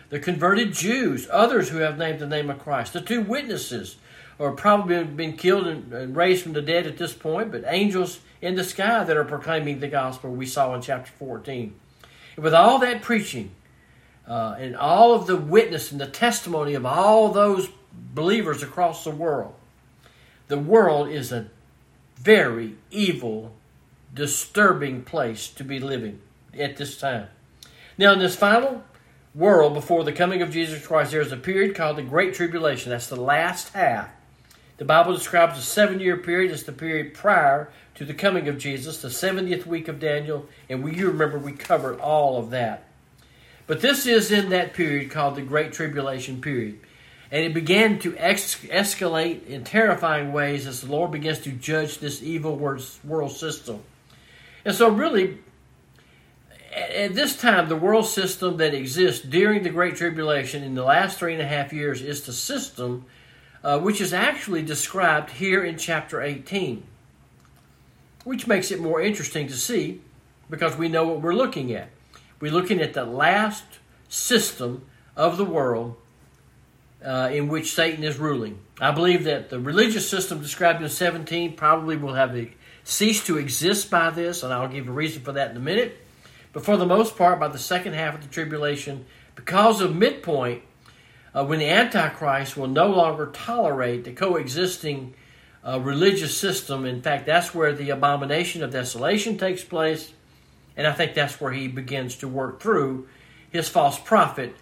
The 0.08 0.18
converted 0.18 0.72
Jews, 0.72 1.28
others 1.30 1.68
who 1.68 1.78
have 1.78 1.98
named 1.98 2.18
the 2.18 2.26
name 2.26 2.50
of 2.50 2.58
Christ, 2.58 2.94
the 2.94 3.00
two 3.00 3.22
witnesses, 3.22 3.96
are 4.40 4.52
probably 4.52 5.04
been 5.04 5.36
killed 5.36 5.66
and 5.66 6.16
raised 6.16 6.42
from 6.42 6.54
the 6.54 6.62
dead 6.62 6.86
at 6.86 6.96
this 6.96 7.12
point, 7.12 7.52
but 7.52 7.62
angels 7.66 8.20
in 8.40 8.54
the 8.54 8.64
sky 8.64 9.04
that 9.04 9.16
are 9.16 9.24
proclaiming 9.24 9.80
the 9.80 9.88
gospel 9.88 10.30
we 10.30 10.46
saw 10.46 10.74
in 10.74 10.80
chapter 10.80 11.12
14. 11.18 11.74
And 12.36 12.44
with 12.44 12.54
all 12.54 12.78
that 12.78 13.02
preaching 13.02 13.50
uh, 14.26 14.56
and 14.58 14.76
all 14.76 15.14
of 15.14 15.26
the 15.26 15.36
witness 15.36 15.92
and 15.92 16.00
the 16.00 16.06
testimony 16.06 16.74
of 16.74 16.86
all 16.86 17.30
those 17.30 17.68
believers 17.92 18.62
across 18.62 19.04
the 19.04 19.10
world. 19.10 19.54
The 20.48 20.58
world 20.58 21.08
is 21.08 21.32
a 21.32 21.48
very 22.16 22.76
evil, 22.90 23.52
disturbing 24.14 25.02
place 25.02 25.48
to 25.48 25.64
be 25.64 25.78
living 25.78 26.20
at 26.58 26.76
this 26.76 26.96
time. 26.96 27.28
Now, 27.98 28.12
in 28.12 28.18
this 28.18 28.36
final 28.36 28.84
world 29.34 29.74
before 29.74 30.04
the 30.04 30.12
coming 30.12 30.42
of 30.42 30.50
Jesus 30.50 30.86
Christ, 30.86 31.10
there's 31.10 31.32
a 31.32 31.36
period 31.36 31.74
called 31.74 31.96
the 31.96 32.02
Great 32.02 32.34
Tribulation. 32.34 32.90
That's 32.90 33.08
the 33.08 33.20
last 33.20 33.74
half. 33.74 34.10
The 34.80 34.86
Bible 34.86 35.12
describes 35.12 35.58
a 35.58 35.62
seven 35.62 36.00
year 36.00 36.16
period 36.16 36.50
as 36.50 36.62
the 36.62 36.72
period 36.72 37.12
prior 37.12 37.70
to 37.96 38.06
the 38.06 38.14
coming 38.14 38.48
of 38.48 38.56
Jesus, 38.56 39.02
the 39.02 39.08
70th 39.08 39.66
week 39.66 39.88
of 39.88 40.00
Daniel, 40.00 40.46
and 40.70 40.82
we, 40.82 40.96
you 40.96 41.08
remember 41.08 41.38
we 41.38 41.52
covered 41.52 42.00
all 42.00 42.38
of 42.38 42.48
that. 42.48 42.84
But 43.66 43.82
this 43.82 44.06
is 44.06 44.30
in 44.30 44.48
that 44.48 44.72
period 44.72 45.10
called 45.10 45.36
the 45.36 45.42
Great 45.42 45.74
Tribulation 45.74 46.40
period. 46.40 46.80
And 47.30 47.44
it 47.44 47.52
began 47.52 47.98
to 47.98 48.16
ex- 48.16 48.64
escalate 48.64 49.46
in 49.46 49.64
terrifying 49.64 50.32
ways 50.32 50.66
as 50.66 50.80
the 50.80 50.90
Lord 50.90 51.10
begins 51.10 51.40
to 51.40 51.52
judge 51.52 51.98
this 51.98 52.22
evil 52.22 52.56
world 52.56 53.32
system. 53.32 53.82
And 54.64 54.74
so, 54.74 54.88
really, 54.88 55.40
at 56.72 57.14
this 57.14 57.36
time, 57.36 57.68
the 57.68 57.76
world 57.76 58.06
system 58.06 58.56
that 58.56 58.72
exists 58.72 59.22
during 59.22 59.62
the 59.62 59.68
Great 59.68 59.96
Tribulation 59.96 60.64
in 60.64 60.74
the 60.74 60.84
last 60.84 61.18
three 61.18 61.34
and 61.34 61.42
a 61.42 61.46
half 61.46 61.70
years 61.70 62.00
is 62.00 62.22
the 62.22 62.32
system 62.32 63.04
uh, 63.62 63.78
which 63.78 64.00
is 64.00 64.12
actually 64.12 64.62
described 64.62 65.30
here 65.30 65.64
in 65.64 65.76
chapter 65.76 66.20
18, 66.20 66.82
which 68.24 68.46
makes 68.46 68.70
it 68.70 68.80
more 68.80 69.00
interesting 69.00 69.46
to 69.48 69.54
see 69.54 70.00
because 70.48 70.76
we 70.76 70.88
know 70.88 71.06
what 71.06 71.20
we're 71.20 71.34
looking 71.34 71.72
at. 71.72 71.90
We're 72.40 72.52
looking 72.52 72.80
at 72.80 72.94
the 72.94 73.04
last 73.04 73.64
system 74.08 74.86
of 75.16 75.36
the 75.36 75.44
world 75.44 75.96
uh, 77.04 77.30
in 77.32 77.48
which 77.48 77.74
Satan 77.74 78.04
is 78.04 78.18
ruling. 78.18 78.58
I 78.80 78.90
believe 78.90 79.24
that 79.24 79.50
the 79.50 79.60
religious 79.60 80.08
system 80.08 80.40
described 80.40 80.82
in 80.82 80.88
17 80.88 81.54
probably 81.54 81.96
will 81.96 82.14
have 82.14 82.36
ceased 82.84 83.26
to 83.26 83.38
exist 83.38 83.90
by 83.90 84.10
this, 84.10 84.42
and 84.42 84.52
I'll 84.52 84.68
give 84.68 84.88
a 84.88 84.92
reason 84.92 85.22
for 85.22 85.32
that 85.32 85.50
in 85.50 85.56
a 85.56 85.60
minute. 85.60 85.96
But 86.52 86.64
for 86.64 86.76
the 86.76 86.86
most 86.86 87.16
part, 87.16 87.38
by 87.38 87.48
the 87.48 87.58
second 87.58 87.92
half 87.92 88.14
of 88.14 88.22
the 88.22 88.28
tribulation, 88.28 89.06
because 89.34 89.80
of 89.80 89.94
midpoint, 89.94 90.62
uh, 91.34 91.44
when 91.44 91.58
the 91.58 91.68
Antichrist 91.68 92.56
will 92.56 92.68
no 92.68 92.88
longer 92.88 93.26
tolerate 93.26 94.04
the 94.04 94.12
coexisting 94.12 95.14
uh, 95.66 95.80
religious 95.80 96.36
system. 96.36 96.86
In 96.86 97.02
fact, 97.02 97.26
that's 97.26 97.54
where 97.54 97.72
the 97.72 97.90
abomination 97.90 98.62
of 98.62 98.72
desolation 98.72 99.38
takes 99.38 99.62
place, 99.62 100.12
and 100.76 100.86
I 100.86 100.92
think 100.92 101.14
that's 101.14 101.40
where 101.40 101.52
he 101.52 101.68
begins 101.68 102.16
to 102.16 102.28
work 102.28 102.60
through 102.60 103.08
his 103.50 103.68
false 103.68 103.98
prophet 103.98 104.54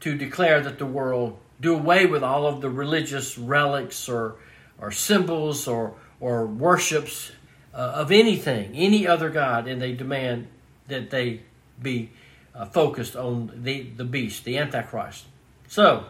to 0.00 0.16
declare 0.16 0.60
that 0.60 0.78
the 0.78 0.86
world 0.86 1.38
do 1.60 1.74
away 1.74 2.06
with 2.06 2.22
all 2.22 2.46
of 2.46 2.60
the 2.60 2.70
religious 2.70 3.38
relics 3.38 4.08
or, 4.08 4.36
or 4.78 4.90
symbols 4.92 5.66
or, 5.66 5.94
or 6.20 6.46
worships 6.46 7.32
uh, 7.74 7.78
of 7.78 8.12
anything, 8.12 8.72
any 8.74 9.06
other 9.06 9.30
God, 9.30 9.66
and 9.66 9.80
they 9.80 9.92
demand 9.92 10.48
that 10.88 11.10
they 11.10 11.40
be 11.82 12.10
uh, 12.54 12.64
focused 12.66 13.16
on 13.16 13.50
the, 13.54 13.82
the 13.82 14.04
beast, 14.04 14.44
the 14.44 14.58
Antichrist. 14.58 15.24
So, 15.68 16.06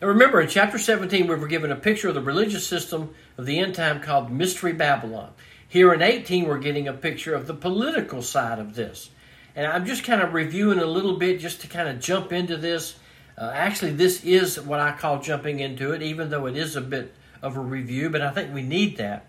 now 0.00 0.08
remember 0.08 0.40
in 0.40 0.48
chapter 0.48 0.78
17, 0.78 1.26
we 1.26 1.34
were 1.34 1.46
given 1.46 1.70
a 1.70 1.76
picture 1.76 2.08
of 2.08 2.14
the 2.14 2.22
religious 2.22 2.66
system 2.66 3.14
of 3.38 3.46
the 3.46 3.58
end 3.58 3.74
time 3.74 4.00
called 4.00 4.30
Mystery 4.30 4.72
Babylon. 4.72 5.32
Here 5.68 5.92
in 5.92 6.02
18, 6.02 6.46
we're 6.46 6.58
getting 6.58 6.88
a 6.88 6.92
picture 6.92 7.34
of 7.34 7.46
the 7.46 7.54
political 7.54 8.22
side 8.22 8.58
of 8.58 8.74
this. 8.74 9.10
And 9.54 9.66
I'm 9.66 9.86
just 9.86 10.04
kind 10.04 10.20
of 10.20 10.34
reviewing 10.34 10.78
a 10.78 10.86
little 10.86 11.16
bit 11.16 11.40
just 11.40 11.60
to 11.62 11.68
kind 11.68 11.88
of 11.88 12.00
jump 12.00 12.32
into 12.32 12.56
this 12.56 12.96
uh, 13.38 13.52
actually, 13.54 13.92
this 13.92 14.24
is 14.24 14.58
what 14.58 14.80
I 14.80 14.92
call 14.92 15.20
jumping 15.20 15.60
into 15.60 15.92
it, 15.92 16.02
even 16.02 16.30
though 16.30 16.46
it 16.46 16.56
is 16.56 16.74
a 16.74 16.80
bit 16.80 17.14
of 17.42 17.56
a 17.56 17.60
review, 17.60 18.08
but 18.08 18.22
I 18.22 18.30
think 18.30 18.54
we 18.54 18.62
need 18.62 18.96
that. 18.96 19.26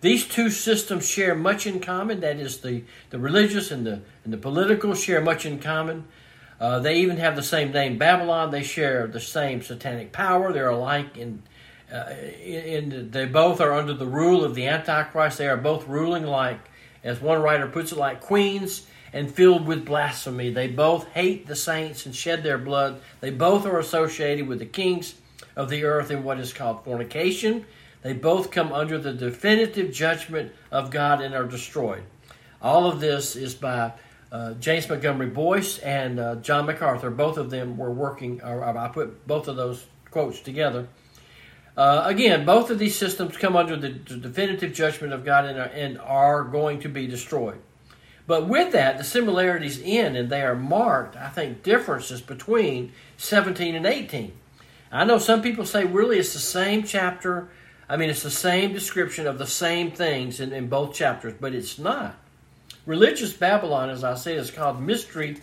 These 0.00 0.28
two 0.28 0.50
systems 0.50 1.08
share 1.08 1.34
much 1.34 1.66
in 1.66 1.80
common. 1.80 2.20
That 2.20 2.36
is, 2.36 2.58
the, 2.58 2.84
the 3.10 3.18
religious 3.18 3.70
and 3.70 3.86
the, 3.86 4.02
and 4.22 4.32
the 4.32 4.36
political 4.36 4.94
share 4.94 5.22
much 5.22 5.46
in 5.46 5.58
common. 5.58 6.04
Uh, 6.60 6.80
they 6.80 6.96
even 7.00 7.16
have 7.18 7.36
the 7.36 7.42
same 7.42 7.72
name, 7.72 7.98
Babylon. 7.98 8.50
They 8.50 8.62
share 8.62 9.06
the 9.06 9.20
same 9.20 9.62
satanic 9.62 10.12
power. 10.12 10.52
They're 10.52 10.70
alike 10.70 11.16
in, 11.16 11.42
uh, 11.92 12.12
in, 12.42 12.92
in, 12.92 13.10
they 13.10 13.26
both 13.26 13.60
are 13.60 13.72
under 13.72 13.94
the 13.94 14.06
rule 14.06 14.44
of 14.44 14.54
the 14.54 14.66
Antichrist. 14.66 15.38
They 15.38 15.48
are 15.48 15.56
both 15.56 15.86
ruling 15.86 16.24
like, 16.24 16.58
as 17.04 17.20
one 17.20 17.40
writer 17.40 17.68
puts 17.68 17.92
it, 17.92 17.98
like 17.98 18.20
queens 18.20 18.86
and 19.12 19.30
filled 19.30 19.66
with 19.66 19.86
blasphemy. 19.86 20.50
They 20.50 20.68
both 20.68 21.08
hate 21.08 21.46
the 21.46 21.56
saints 21.56 22.06
and 22.06 22.14
shed 22.14 22.42
their 22.42 22.58
blood. 22.58 23.00
They 23.20 23.30
both 23.30 23.64
are 23.64 23.78
associated 23.78 24.48
with 24.48 24.58
the 24.58 24.66
kings 24.66 25.14
of 25.54 25.70
the 25.70 25.84
earth 25.84 26.10
in 26.10 26.24
what 26.24 26.40
is 26.40 26.52
called 26.52 26.84
fornication 26.84 27.64
they 28.02 28.12
both 28.12 28.50
come 28.50 28.72
under 28.72 28.98
the 28.98 29.12
definitive 29.12 29.92
judgment 29.92 30.52
of 30.70 30.90
God 30.90 31.20
and 31.20 31.34
are 31.34 31.44
destroyed. 31.44 32.04
All 32.62 32.86
of 32.86 33.00
this 33.00 33.36
is 33.36 33.54
by 33.54 33.92
uh, 34.30 34.54
James 34.54 34.88
Montgomery 34.88 35.28
Boice 35.28 35.78
and 35.78 36.20
uh, 36.20 36.36
John 36.36 36.66
MacArthur. 36.66 37.10
Both 37.10 37.38
of 37.38 37.50
them 37.50 37.76
were 37.76 37.90
working, 37.90 38.42
or 38.42 38.64
I 38.64 38.88
put 38.88 39.26
both 39.26 39.48
of 39.48 39.56
those 39.56 39.86
quotes 40.10 40.40
together. 40.40 40.88
Uh, 41.76 42.02
again, 42.06 42.44
both 42.44 42.70
of 42.70 42.78
these 42.78 42.96
systems 42.96 43.36
come 43.36 43.54
under 43.54 43.76
the, 43.76 43.90
the 43.90 44.16
definitive 44.16 44.72
judgment 44.72 45.12
of 45.12 45.24
God 45.24 45.44
and 45.44 45.58
are, 45.58 45.64
and 45.64 45.98
are 45.98 46.44
going 46.44 46.80
to 46.80 46.88
be 46.88 47.06
destroyed. 47.06 47.58
But 48.26 48.48
with 48.48 48.72
that, 48.72 48.98
the 48.98 49.04
similarities 49.04 49.80
end 49.82 50.16
and 50.16 50.28
they 50.28 50.42
are 50.42 50.56
marked, 50.56 51.16
I 51.16 51.28
think, 51.28 51.62
differences 51.62 52.20
between 52.20 52.92
17 53.16 53.74
and 53.74 53.86
18. 53.86 54.32
I 54.90 55.04
know 55.04 55.18
some 55.18 55.40
people 55.40 55.64
say 55.64 55.84
really 55.84 56.18
it's 56.18 56.32
the 56.32 56.38
same 56.38 56.82
chapter 56.82 57.48
I 57.88 57.96
mean, 57.96 58.10
it's 58.10 58.22
the 58.22 58.30
same 58.30 58.72
description 58.72 59.26
of 59.26 59.38
the 59.38 59.46
same 59.46 59.90
things 59.90 60.40
in, 60.40 60.52
in 60.52 60.68
both 60.68 60.94
chapters, 60.94 61.34
but 61.40 61.54
it's 61.54 61.78
not. 61.78 62.16
Religious 62.88 63.34
Babylon, 63.34 63.90
as 63.90 64.02
I 64.02 64.14
say, 64.14 64.34
is 64.34 64.50
called 64.50 64.80
Mystery 64.80 65.36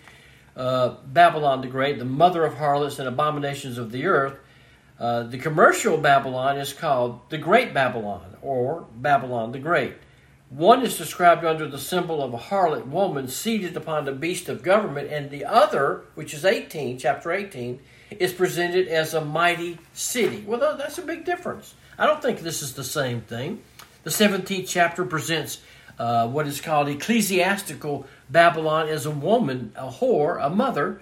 uh, 0.58 0.96
Babylon 1.06 1.62
the 1.62 1.68
Great, 1.68 2.00
the 2.00 2.04
mother 2.04 2.44
of 2.44 2.56
harlots 2.56 2.98
and 2.98 3.08
abominations 3.08 3.78
of 3.78 3.92
the 3.92 4.08
earth. 4.08 4.40
Uh, 5.00 5.22
the 5.22 5.38
commercial 5.38 6.00
Babylon 6.00 6.58
is 6.58 6.74
called 6.74 7.20
the 7.30 7.38
Great 7.38 7.72
Babylon 7.72 8.36
or 8.42 8.88
Babylon 8.96 9.52
the 9.52 9.60
Great. 9.60 9.94
One 10.50 10.82
is 10.82 10.98
described 10.98 11.46
under 11.46 11.68
the 11.68 11.78
symbol 11.78 12.24
of 12.24 12.34
a 12.34 12.38
harlot 12.38 12.88
woman 12.88 13.28
seated 13.28 13.78
upon 13.78 14.06
the 14.06 14.12
beast 14.12 14.50
of 14.50 14.64
government, 14.64 15.12
and 15.12 15.30
the 15.30 15.46
other, 15.46 16.06
which 16.16 16.34
is 16.34 16.46
18, 16.46 16.98
chapter 16.98 17.32
18, 17.32 17.80
is 18.10 18.34
presented 18.34 18.88
as 18.88 19.14
a 19.14 19.24
mighty 19.24 19.78
city. 19.94 20.44
Well, 20.48 20.76
that's 20.76 20.98
a 20.98 21.04
big 21.04 21.26
difference. 21.26 21.76
I 21.96 22.08
don't 22.08 22.24
think 22.24 22.40
this 22.40 22.64
is 22.64 22.74
the 22.74 22.84
same 22.84 23.22
thing. 23.22 23.62
The 24.04 24.10
17th 24.10 24.68
chapter 24.68 25.06
presents 25.06 25.60
uh, 25.98 26.28
what 26.28 26.48
is 26.48 26.62
called 26.62 26.90
ecclesiastical 26.90 28.06
Babylon 28.30 28.90
as 28.90 29.06
a 29.06 29.12
woman, 29.12 29.72
a 29.76 29.90
whore, 29.90 30.44
a 30.44 30.50
mother. 30.50 31.02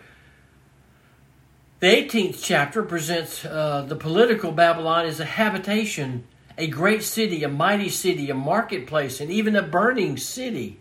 The 1.79 1.87
18th 1.87 2.39
chapter 2.41 2.83
presents 2.83 3.43
uh, 3.43 3.85
the 3.87 3.95
political 3.95 4.51
Babylon 4.51 5.05
as 5.05 5.19
a 5.19 5.25
habitation, 5.25 6.25
a 6.57 6.67
great 6.67 7.03
city, 7.03 7.43
a 7.43 7.49
mighty 7.49 7.89
city, 7.89 8.29
a 8.29 8.35
marketplace, 8.35 9.19
and 9.19 9.31
even 9.31 9.55
a 9.55 9.63
burning 9.63 10.17
city. 10.17 10.79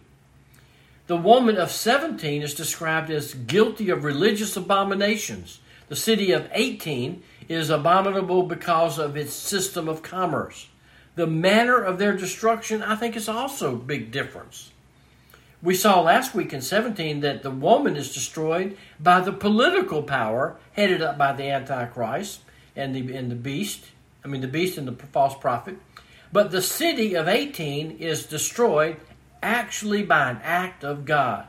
The 1.08 1.16
woman 1.16 1.56
of 1.56 1.70
17 1.70 2.42
is 2.42 2.54
described 2.54 3.10
as 3.10 3.34
guilty 3.34 3.90
of 3.90 4.04
religious 4.04 4.56
abominations. 4.56 5.60
The 5.88 5.96
city 5.96 6.32
of 6.32 6.48
18 6.52 7.22
is 7.48 7.68
abominable 7.68 8.44
because 8.44 8.98
of 8.98 9.16
its 9.16 9.34
system 9.34 9.88
of 9.88 10.02
commerce. 10.02 10.68
The 11.14 11.26
manner 11.26 11.82
of 11.82 11.98
their 11.98 12.16
destruction, 12.16 12.82
I 12.82 12.96
think, 12.96 13.16
is 13.16 13.28
also 13.28 13.74
a 13.74 13.78
big 13.78 14.10
difference. 14.10 14.72
We 15.62 15.74
saw 15.74 16.00
last 16.00 16.34
week 16.34 16.52
in 16.52 16.62
17 16.62 17.20
that 17.20 17.42
the 17.42 17.50
woman 17.50 17.96
is 17.96 18.12
destroyed 18.12 18.76
by 18.98 19.20
the 19.20 19.32
political 19.32 20.02
power 20.02 20.56
headed 20.72 21.02
up 21.02 21.18
by 21.18 21.32
the 21.32 21.44
Antichrist 21.44 22.40
and 22.74 22.94
the, 22.94 23.14
and 23.14 23.30
the 23.30 23.36
beast. 23.36 23.84
I 24.24 24.28
mean, 24.28 24.40
the 24.40 24.48
beast 24.48 24.78
and 24.78 24.88
the 24.88 25.06
false 25.06 25.36
prophet. 25.36 25.76
But 26.32 26.50
the 26.50 26.62
city 26.62 27.14
of 27.14 27.28
18 27.28 27.98
is 27.98 28.26
destroyed 28.26 28.96
actually 29.42 30.02
by 30.02 30.30
an 30.30 30.40
act 30.42 30.82
of 30.82 31.04
God. 31.04 31.46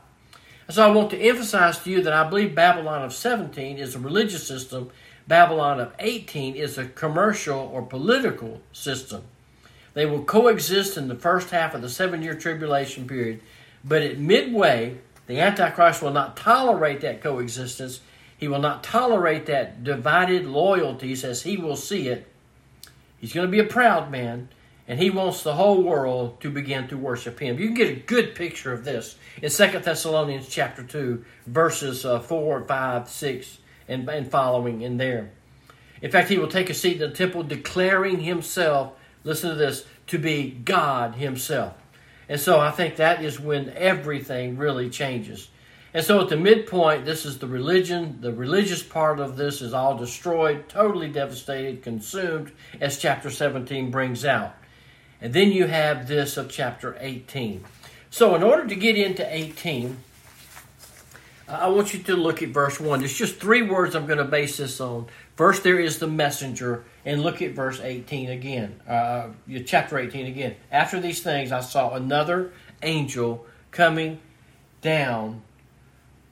So 0.69 0.87
I 0.87 0.91
want 0.93 1.09
to 1.11 1.19
emphasize 1.19 1.79
to 1.79 1.89
you 1.89 2.03
that 2.03 2.13
I 2.13 2.29
believe 2.29 2.53
Babylon 2.53 3.03
of 3.03 3.13
17 3.13 3.77
is 3.77 3.95
a 3.95 3.99
religious 3.99 4.45
system 4.47 4.91
Babylon 5.27 5.79
of 5.79 5.93
18 5.99 6.55
is 6.55 6.77
a 6.77 6.85
commercial 6.85 7.59
or 7.59 7.81
political 7.81 8.61
system. 8.73 9.23
They 9.93 10.05
will 10.05 10.23
coexist 10.23 10.97
in 10.97 11.07
the 11.07 11.15
first 11.15 11.51
half 11.51 11.75
of 11.75 11.81
the 11.81 11.89
seven 11.89 12.21
year 12.21 12.35
tribulation 12.35 13.07
period, 13.07 13.41
but 13.83 14.01
at 14.01 14.17
midway, 14.17 14.97
the 15.27 15.39
Antichrist 15.39 16.01
will 16.01 16.11
not 16.11 16.35
tolerate 16.35 17.01
that 17.01 17.21
coexistence. 17.21 18.01
He 18.37 18.47
will 18.47 18.59
not 18.59 18.83
tolerate 18.83 19.45
that 19.45 19.83
divided 19.83 20.45
loyalties 20.45 21.23
as 21.23 21.43
he 21.43 21.57
will 21.57 21.75
see 21.75 22.09
it. 22.09 22.27
He's 23.19 23.33
going 23.33 23.47
to 23.47 23.51
be 23.51 23.59
a 23.59 23.63
proud 23.63 24.11
man, 24.11 24.49
and 24.85 24.99
he 24.99 25.09
wants 25.09 25.43
the 25.43 25.53
whole 25.53 25.81
world 25.81 26.41
to 26.41 26.49
begin 26.49 26.89
to 26.89 26.97
worship 26.97 27.39
him. 27.39 27.57
You 27.57 27.67
can 27.67 27.75
get 27.75 27.89
a 27.89 28.01
good 28.01 28.35
picture 28.35 28.73
of 28.73 28.83
this 28.83 29.15
in 29.41 29.49
2 29.49 29.79
Thessalonians 29.79 30.49
chapter 30.49 30.83
2, 30.83 31.23
verses 31.47 32.05
uh, 32.05 32.19
4, 32.19 32.63
5, 32.63 33.09
6, 33.09 33.57
and, 33.87 34.09
and 34.09 34.29
following 34.29 34.81
in 34.81 34.97
there. 34.97 35.31
In 36.01 36.11
fact, 36.11 36.27
he 36.27 36.37
will 36.37 36.49
take 36.49 36.69
a 36.69 36.73
seat 36.73 37.01
in 37.01 37.09
the 37.09 37.15
temple 37.15 37.43
declaring 37.43 38.19
himself, 38.19 38.91
listen 39.23 39.49
to 39.49 39.55
this, 39.55 39.85
to 40.07 40.17
be 40.17 40.49
God 40.49 41.15
himself. 41.15 41.73
And 42.29 42.39
so 42.39 42.59
I 42.59 42.71
think 42.71 42.95
that 42.95 43.23
is 43.23 43.39
when 43.39 43.69
everything 43.75 44.57
really 44.57 44.89
changes. 44.89 45.49
And 45.93 46.03
so 46.03 46.21
at 46.21 46.29
the 46.29 46.37
midpoint, 46.37 47.05
this 47.05 47.25
is 47.25 47.37
the 47.37 47.47
religion. 47.47 48.17
The 48.21 48.33
religious 48.33 48.81
part 48.81 49.19
of 49.19 49.37
this 49.37 49.61
is 49.61 49.73
all 49.73 49.97
destroyed, 49.97 50.67
totally 50.67 51.09
devastated, 51.09 51.83
consumed, 51.83 52.51
as 52.81 52.97
chapter 52.97 53.29
17 53.29 53.91
brings 53.91 54.25
out. 54.25 54.55
And 55.21 55.33
then 55.33 55.51
you 55.51 55.67
have 55.67 56.07
this 56.07 56.35
of 56.35 56.49
chapter 56.49 56.97
18. 56.99 57.63
So, 58.09 58.35
in 58.35 58.43
order 58.43 58.67
to 58.67 58.75
get 58.75 58.97
into 58.97 59.25
18, 59.27 59.97
I 61.47 61.67
want 61.67 61.93
you 61.93 62.01
to 62.03 62.15
look 62.15 62.41
at 62.41 62.49
verse 62.49 62.79
1. 62.79 62.99
There's 62.99 63.13
just 63.13 63.39
three 63.39 63.61
words 63.61 63.95
I'm 63.95 64.05
going 64.05 64.17
to 64.17 64.25
base 64.25 64.57
this 64.57 64.81
on. 64.81 65.07
First, 65.35 65.63
there 65.63 65.79
is 65.79 65.99
the 65.99 66.07
messenger, 66.07 66.83
and 67.05 67.21
look 67.21 67.41
at 67.41 67.51
verse 67.51 67.79
18 67.79 68.29
again, 68.29 68.79
uh, 68.87 69.29
chapter 69.65 69.97
18 69.97 70.25
again. 70.25 70.55
After 70.71 70.99
these 70.99 71.21
things, 71.21 71.51
I 71.51 71.61
saw 71.61 71.93
another 71.93 72.53
angel 72.81 73.45
coming 73.71 74.19
down 74.81 75.41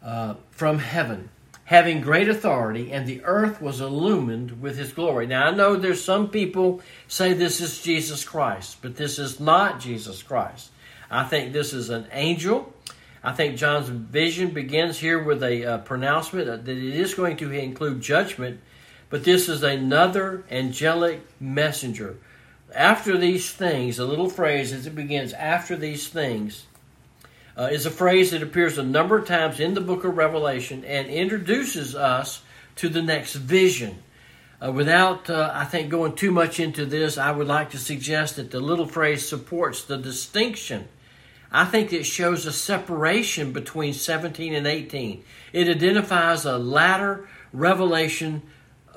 uh, 0.03 0.35
from 0.51 0.79
heaven, 0.79 1.29
having 1.65 2.01
great 2.01 2.29
authority, 2.29 2.91
and 2.91 3.05
the 3.05 3.23
earth 3.23 3.61
was 3.61 3.81
illumined 3.81 4.61
with 4.61 4.77
his 4.77 4.91
glory. 4.93 5.27
Now, 5.27 5.47
I 5.47 5.51
know 5.51 5.75
there's 5.75 6.03
some 6.03 6.29
people 6.29 6.81
say 7.07 7.33
this 7.33 7.61
is 7.61 7.81
Jesus 7.81 8.23
Christ, 8.23 8.77
but 8.81 8.95
this 8.95 9.19
is 9.19 9.39
not 9.39 9.79
Jesus 9.79 10.23
Christ. 10.23 10.71
I 11.09 11.25
think 11.25 11.51
this 11.51 11.73
is 11.73 11.89
an 11.89 12.07
angel 12.13 12.73
I 13.23 13.33
think 13.33 13.57
John's 13.57 13.87
vision 13.87 14.49
begins 14.49 14.97
here 14.97 15.23
with 15.23 15.43
a 15.43 15.63
uh, 15.63 15.77
pronouncement 15.79 16.47
that 16.47 16.67
it 16.67 16.83
is 16.83 17.13
going 17.13 17.37
to 17.37 17.51
include 17.51 18.01
judgment, 18.01 18.59
but 19.11 19.23
this 19.23 19.47
is 19.47 19.61
another 19.61 20.43
angelic 20.49 21.21
messenger. 21.39 22.17
After 22.73 23.15
these 23.15 23.51
things, 23.51 23.99
a 23.99 24.05
little 24.05 24.29
phrase 24.29 24.73
as 24.73 24.87
it 24.87 24.95
begins, 24.95 25.33
after 25.33 25.75
these 25.75 26.07
things, 26.07 26.65
uh, 27.55 27.69
is 27.71 27.85
a 27.85 27.91
phrase 27.91 28.31
that 28.31 28.41
appears 28.41 28.79
a 28.79 28.83
number 28.83 29.19
of 29.19 29.27
times 29.27 29.59
in 29.59 29.75
the 29.75 29.81
book 29.81 30.03
of 30.03 30.17
Revelation 30.17 30.83
and 30.83 31.07
introduces 31.07 31.93
us 31.93 32.41
to 32.77 32.89
the 32.89 33.03
next 33.03 33.35
vision. 33.35 34.01
Uh, 34.59 34.71
without, 34.71 35.29
uh, 35.29 35.51
I 35.53 35.65
think, 35.65 35.89
going 35.89 36.15
too 36.15 36.31
much 36.31 36.59
into 36.59 36.85
this, 36.85 37.19
I 37.19 37.31
would 37.31 37.47
like 37.47 37.69
to 37.71 37.77
suggest 37.77 38.37
that 38.37 38.49
the 38.49 38.59
little 38.59 38.87
phrase 38.87 39.27
supports 39.27 39.83
the 39.83 39.97
distinction 39.97 40.87
I 41.51 41.65
think 41.65 41.91
it 41.91 42.05
shows 42.05 42.45
a 42.45 42.53
separation 42.53 43.51
between 43.51 43.93
17 43.93 44.53
and 44.53 44.65
18. 44.65 45.23
It 45.51 45.67
identifies 45.67 46.45
a 46.45 46.57
latter 46.57 47.27
revelation 47.51 48.43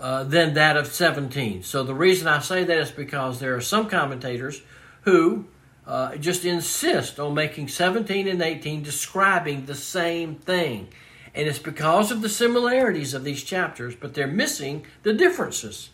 uh, 0.05 0.23
than 0.23 0.53
that 0.53 0.77
of 0.77 0.87
17. 0.87 1.63
So 1.63 1.83
the 1.83 1.95
reason 1.95 2.29
I 2.29 2.41
say 2.41 2.63
that 2.63 2.77
is 2.77 2.91
because 2.91 3.41
there 3.41 3.57
are 3.57 3.63
some 3.63 3.89
commentators 3.89 4.61
who 5.05 5.47
uh, 5.87 6.17
just 6.17 6.45
insist 6.45 7.19
on 7.19 7.33
making 7.33 7.69
17 7.69 8.29
and 8.29 8.43
18 8.43 8.83
describing 8.83 9.65
the 9.65 9.75
same 9.75 10.35
thing. 10.35 10.89
And 11.35 11.49
it's 11.49 11.59
because 11.59 12.11
of 12.11 12.21
the 12.21 12.29
similarities 12.29 13.15
of 13.15 13.25
these 13.25 13.43
chapters, 13.43 13.97
but 13.97 14.13
they're 14.13 14.27
missing 14.27 14.85
the 15.05 15.15
differences. 15.15 15.89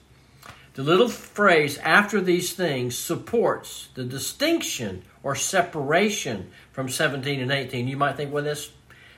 The 0.74 0.82
little 0.82 1.08
phrase 1.08 1.78
after 1.78 2.20
these 2.20 2.52
things 2.52 2.98
supports 2.98 3.90
the 3.94 4.02
distinction 4.02 5.04
or 5.22 5.36
separation 5.36 6.50
from 6.72 6.88
17 6.88 7.38
and 7.38 7.52
18. 7.52 7.86
You 7.86 7.96
might 7.96 8.16
think, 8.16 8.32
well, 8.32 8.42
that's, 8.42 8.70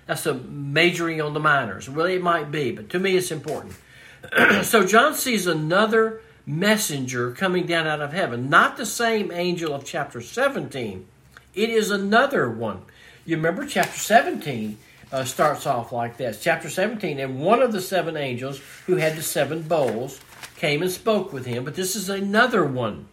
that's 0.05 0.27
a 0.27 0.35
majoring 0.35 1.23
on 1.23 1.33
the 1.33 1.41
minors. 1.41 1.89
Well, 1.89 2.05
it 2.05 2.21
might 2.21 2.51
be, 2.51 2.73
but 2.73 2.91
to 2.91 2.99
me 2.99 3.17
it's 3.17 3.31
important. 3.31 3.73
so 4.63 4.87
John 4.87 5.15
sees 5.15 5.47
another 5.47 6.21
messenger 6.47 7.33
coming 7.33 7.67
down 7.67 7.87
out 7.87 8.01
of 8.01 8.13
heaven. 8.13 8.51
Not 8.51 8.77
the 8.77 8.87
same 8.87 9.31
angel 9.31 9.75
of 9.75 9.85
chapter 9.85 10.21
17. 10.21 11.07
It 11.55 11.71
is 11.71 11.91
another 11.91 12.49
one. 12.49 12.83
You 13.25 13.37
remember 13.37 13.67
chapter 13.67 13.99
17 13.99 14.79
uh, 15.13 15.25
starts 15.25 15.67
off 15.67 15.93
like 15.93 16.17
this. 16.17 16.41
Chapter 16.43 16.71
17, 16.71 17.21
and 17.21 17.41
one 17.41 17.63
of 17.63 17.73
the 17.73 17.81
seven 17.81 18.17
angels 18.17 18.61
who 18.87 18.97
had 18.97 19.17
the 19.17 19.23
seven 19.23 19.63
bowls 19.63 20.21
came 20.57 20.83
and 20.83 20.91
spoke 20.91 21.33
with 21.33 21.45
him, 21.45 21.65
but 21.65 21.75
this 21.75 21.95
is 21.95 22.09
another 22.09 22.65
one. 22.65 23.07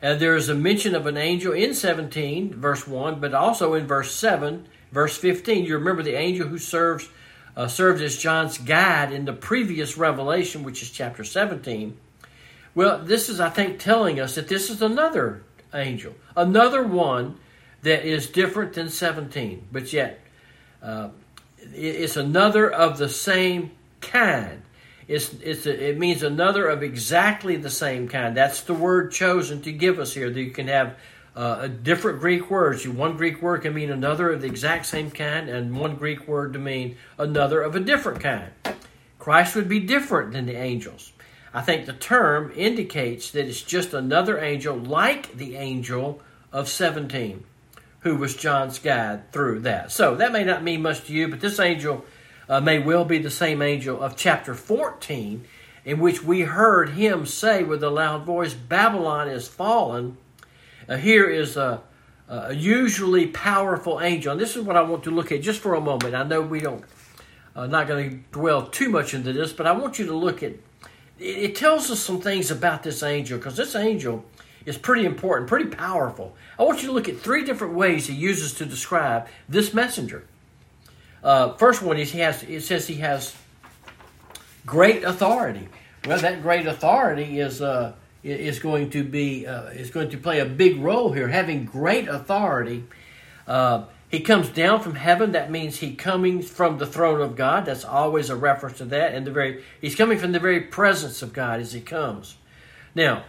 And 0.00 0.20
there 0.20 0.36
is 0.36 0.48
a 0.48 0.54
mention 0.54 0.94
of 0.94 1.06
an 1.06 1.16
angel 1.16 1.52
in 1.52 1.74
17, 1.74 2.54
verse 2.54 2.86
1, 2.86 3.20
but 3.20 3.34
also 3.34 3.74
in 3.74 3.86
verse 3.86 4.14
7, 4.14 4.66
verse 4.92 5.18
15. 5.18 5.64
You 5.64 5.76
remember 5.76 6.02
the 6.02 6.14
angel 6.14 6.46
who 6.48 6.58
serves 6.58 7.08
uh, 7.58 7.66
served 7.66 8.00
as 8.00 8.16
John's 8.16 8.56
guide 8.56 9.12
in 9.12 9.24
the 9.24 9.32
previous 9.32 9.98
revelation, 9.98 10.62
which 10.62 10.80
is 10.80 10.90
chapter 10.90 11.24
17. 11.24 11.96
Well, 12.72 13.00
this 13.00 13.28
is, 13.28 13.40
I 13.40 13.50
think, 13.50 13.80
telling 13.80 14.20
us 14.20 14.36
that 14.36 14.46
this 14.46 14.70
is 14.70 14.80
another 14.80 15.42
angel, 15.74 16.14
another 16.36 16.84
one 16.84 17.36
that 17.82 18.06
is 18.06 18.28
different 18.28 18.74
than 18.74 18.88
17, 18.88 19.66
but 19.72 19.92
yet 19.92 20.20
uh, 20.80 21.08
it's 21.74 22.16
another 22.16 22.70
of 22.70 22.96
the 22.96 23.08
same 23.08 23.72
kind. 24.00 24.62
It's, 25.08 25.34
it's 25.42 25.66
a, 25.66 25.90
it 25.90 25.98
means 25.98 26.22
another 26.22 26.68
of 26.68 26.84
exactly 26.84 27.56
the 27.56 27.70
same 27.70 28.06
kind. 28.06 28.36
That's 28.36 28.60
the 28.60 28.74
word 28.74 29.10
chosen 29.10 29.62
to 29.62 29.72
give 29.72 29.98
us 29.98 30.14
here. 30.14 30.30
That 30.30 30.40
you 30.40 30.52
can 30.52 30.68
have 30.68 30.96
uh, 31.36 31.68
different 31.68 32.20
Greek 32.20 32.50
words. 32.50 32.86
One 32.86 33.16
Greek 33.16 33.40
word 33.40 33.62
can 33.62 33.74
mean 33.74 33.90
another 33.90 34.32
of 34.32 34.40
the 34.40 34.46
exact 34.46 34.86
same 34.86 35.10
kind, 35.10 35.48
and 35.48 35.78
one 35.78 35.96
Greek 35.96 36.26
word 36.26 36.52
to 36.54 36.58
mean 36.58 36.96
another 37.18 37.60
of 37.62 37.76
a 37.76 37.80
different 37.80 38.20
kind. 38.20 38.50
Christ 39.18 39.54
would 39.54 39.68
be 39.68 39.80
different 39.80 40.32
than 40.32 40.46
the 40.46 40.56
angels. 40.56 41.12
I 41.52 41.62
think 41.62 41.86
the 41.86 41.92
term 41.92 42.52
indicates 42.54 43.30
that 43.32 43.46
it's 43.46 43.62
just 43.62 43.94
another 43.94 44.38
angel 44.38 44.76
like 44.76 45.36
the 45.36 45.56
angel 45.56 46.20
of 46.52 46.68
17, 46.68 47.44
who 48.00 48.16
was 48.16 48.36
John's 48.36 48.78
guide 48.78 49.32
through 49.32 49.60
that. 49.60 49.92
So 49.92 50.14
that 50.16 50.32
may 50.32 50.44
not 50.44 50.62
mean 50.62 50.82
much 50.82 51.04
to 51.06 51.12
you, 51.12 51.28
but 51.28 51.40
this 51.40 51.58
angel 51.58 52.04
uh, 52.48 52.60
may 52.60 52.78
well 52.78 53.04
be 53.04 53.18
the 53.18 53.30
same 53.30 53.62
angel 53.62 54.00
of 54.02 54.16
chapter 54.16 54.54
14, 54.54 55.44
in 55.84 55.98
which 55.98 56.22
we 56.22 56.42
heard 56.42 56.90
him 56.90 57.26
say 57.26 57.62
with 57.62 57.82
a 57.82 57.90
loud 57.90 58.24
voice, 58.24 58.54
Babylon 58.54 59.28
is 59.28 59.48
fallen. 59.48 60.16
Uh, 60.88 60.96
here 60.96 61.28
is 61.28 61.56
a, 61.56 61.82
a 62.28 62.54
usually 62.54 63.26
powerful 63.26 64.00
angel. 64.00 64.32
And 64.32 64.40
this 64.40 64.56
is 64.56 64.62
what 64.62 64.76
I 64.76 64.82
want 64.82 65.04
to 65.04 65.10
look 65.10 65.30
at 65.32 65.42
just 65.42 65.60
for 65.60 65.74
a 65.74 65.80
moment. 65.80 66.14
I 66.14 66.24
know 66.24 66.40
we 66.40 66.60
don't, 66.60 66.84
uh, 67.54 67.66
not 67.66 67.86
going 67.86 68.10
to 68.10 68.16
dwell 68.32 68.66
too 68.66 68.88
much 68.88 69.14
into 69.14 69.32
this, 69.32 69.52
but 69.52 69.66
I 69.66 69.72
want 69.72 69.98
you 69.98 70.06
to 70.06 70.14
look 70.14 70.42
at 70.42 70.52
it 71.18 71.56
tells 71.56 71.90
us 71.90 72.00
some 72.00 72.20
things 72.20 72.50
about 72.50 72.82
this 72.82 73.02
angel 73.02 73.38
because 73.38 73.56
this 73.56 73.74
angel 73.74 74.24
is 74.64 74.78
pretty 74.78 75.04
important, 75.04 75.48
pretty 75.48 75.68
powerful. 75.68 76.36
I 76.58 76.62
want 76.62 76.82
you 76.82 76.88
to 76.88 76.94
look 76.94 77.08
at 77.08 77.18
three 77.18 77.44
different 77.44 77.74
ways 77.74 78.06
he 78.06 78.14
uses 78.14 78.54
to 78.54 78.66
describe 78.66 79.26
this 79.48 79.74
messenger. 79.74 80.24
Uh, 81.22 81.54
first 81.54 81.82
one 81.82 81.96
is 81.98 82.12
he 82.12 82.20
has. 82.20 82.42
It 82.44 82.62
says 82.62 82.86
he 82.86 82.96
has 82.96 83.34
great 84.64 85.02
authority. 85.02 85.68
Well, 86.06 86.20
that 86.20 86.42
great 86.42 86.66
authority 86.66 87.40
is 87.40 87.60
uh, 87.60 87.94
is 88.22 88.58
going 88.58 88.90
to 88.90 89.04
be 89.04 89.46
uh, 89.46 89.66
is 89.68 89.90
going 89.90 90.10
to 90.10 90.18
play 90.18 90.40
a 90.40 90.44
big 90.44 90.78
role 90.78 91.12
here. 91.12 91.28
Having 91.28 91.66
great 91.66 92.08
authority. 92.08 92.84
Uh, 93.46 93.84
he 94.10 94.20
comes 94.20 94.48
down 94.48 94.80
from 94.80 94.94
heaven. 94.94 95.32
That 95.32 95.50
means 95.50 95.78
he 95.78 95.94
coming 95.94 96.40
from 96.40 96.78
the 96.78 96.86
throne 96.86 97.20
of 97.20 97.36
God. 97.36 97.66
That's 97.66 97.84
always 97.84 98.30
a 98.30 98.36
reference 98.36 98.78
to 98.78 98.86
that. 98.86 99.14
And 99.14 99.26
the 99.26 99.30
very 99.30 99.62
he's 99.80 99.94
coming 99.94 100.18
from 100.18 100.32
the 100.32 100.40
very 100.40 100.60
presence 100.60 101.20
of 101.22 101.32
God 101.32 101.60
as 101.60 101.72
he 101.72 101.80
comes. 101.80 102.36
Now, 102.94 103.24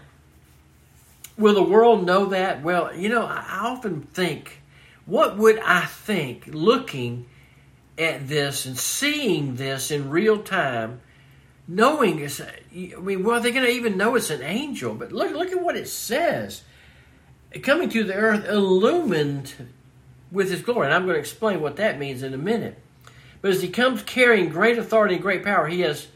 will 1.38 1.54
the 1.54 1.64
world 1.64 2.06
know 2.06 2.26
that? 2.28 2.64
Well, 2.64 2.96
you 2.96 3.10
know, 3.10 3.26
I 3.26 3.46
often 3.64 4.04
think, 4.04 4.62
what 5.06 5.38
would 5.38 5.60
I 5.60 5.86
think 5.86 6.48
looking 6.48 7.26
at 7.98 8.28
this 8.30 8.66
and 8.66 8.78
seeing 8.78 9.56
this 9.56 9.92
in 9.92 10.10
real 10.10 10.42
time, 10.42 11.02
knowing 11.70 12.18
it's, 12.20 12.42
I 12.42 13.00
mean, 13.00 13.24
well, 13.24 13.40
they're 13.40 13.52
going 13.52 13.66
to 13.66 13.72
even 13.72 13.96
know 13.96 14.16
it's 14.16 14.32
an 14.32 14.42
angel. 14.42 14.96
But 14.96 15.12
look, 15.12 15.32
look 15.32 15.52
at 15.52 15.64
what 15.64 15.78
it 15.78 15.88
says. 15.88 16.64
Coming 17.62 17.90
to 17.90 18.04
the 18.04 18.16
earth, 18.16 18.48
illumined 18.50 19.54
with 20.32 20.50
his 20.50 20.64
glory. 20.64 20.88
And 20.88 20.96
I'm 20.96 21.04
going 21.04 21.14
to 21.14 21.20
explain 21.20 21.62
what 21.62 21.76
that 21.76 22.00
means 22.00 22.24
in 22.24 22.34
a 22.34 22.38
minute. 22.38 22.82
But 23.42 23.52
as 23.52 23.62
he 23.62 23.70
comes 23.70 24.02
carrying 24.02 24.50
great 24.50 24.80
authority 24.80 25.16
and 25.16 25.24
great 25.24 25.44
power, 25.44 25.68
he 25.68 25.82
has 25.82 26.08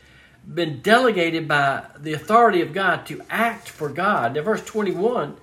been 0.51 0.81
delegated 0.81 1.47
by 1.47 1.85
the 1.97 2.13
authority 2.13 2.61
of 2.61 2.73
God 2.73 3.05
to 3.05 3.21
act 3.29 3.69
for 3.69 3.89
God. 3.89 4.33
Now, 4.33 4.41
verse 4.41 4.65
21 4.65 5.37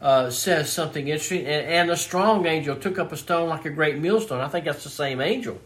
uh, 0.00 0.30
says 0.30 0.70
something 0.70 1.08
interesting. 1.08 1.46
And, 1.46 1.66
and 1.66 1.90
a 1.90 1.96
strong 1.96 2.46
angel 2.46 2.76
took 2.76 2.98
up 2.98 3.10
a 3.10 3.16
stone 3.16 3.48
like 3.48 3.64
a 3.64 3.70
great 3.70 3.96
millstone. 3.98 4.42
I 4.42 4.48
think 4.48 4.66
that's 4.66 4.84
the 4.84 4.90
same 4.90 5.22
angel. 5.22 5.60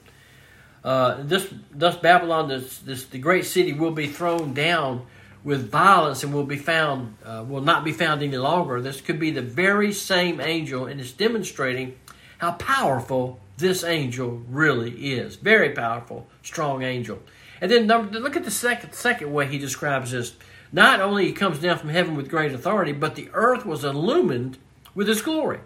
Uh, 0.82 1.22
this 1.22 1.52
thus 1.72 1.96
Babylon, 1.96 2.48
this, 2.48 2.78
this 2.78 3.04
the 3.04 3.18
great 3.18 3.44
city, 3.44 3.72
will 3.72 3.90
be 3.90 4.06
thrown 4.06 4.54
down 4.54 5.06
with 5.44 5.70
violence 5.70 6.22
and 6.22 6.32
will 6.32 6.44
be 6.44 6.56
found 6.56 7.16
uh, 7.24 7.44
will 7.46 7.60
not 7.60 7.84
be 7.84 7.92
found 7.92 8.22
any 8.22 8.36
longer. 8.36 8.80
This 8.80 9.00
could 9.00 9.18
be 9.18 9.30
the 9.30 9.42
very 9.42 9.92
same 9.92 10.40
angel, 10.40 10.86
and 10.86 11.00
it's 11.00 11.12
demonstrating 11.12 11.96
how 12.38 12.52
powerful 12.52 13.40
this 13.58 13.84
angel 13.84 14.42
really 14.48 15.12
is. 15.12 15.36
Very 15.36 15.70
powerful, 15.70 16.26
strong 16.42 16.82
angel. 16.82 17.20
And 17.60 17.70
then 17.70 17.86
number, 17.86 18.18
look 18.18 18.36
at 18.36 18.44
the 18.44 18.50
second 18.50 18.94
second 18.94 19.32
way 19.32 19.46
he 19.46 19.58
describes 19.58 20.12
this. 20.12 20.34
Not 20.72 21.00
only 21.00 21.26
he 21.26 21.32
comes 21.32 21.58
down 21.58 21.78
from 21.78 21.90
heaven 21.90 22.16
with 22.16 22.30
great 22.30 22.52
authority, 22.52 22.92
but 22.92 23.16
the 23.16 23.28
earth 23.32 23.66
was 23.66 23.84
illumined 23.84 24.56
with 24.94 25.08
his 25.08 25.20
glory. 25.20 25.60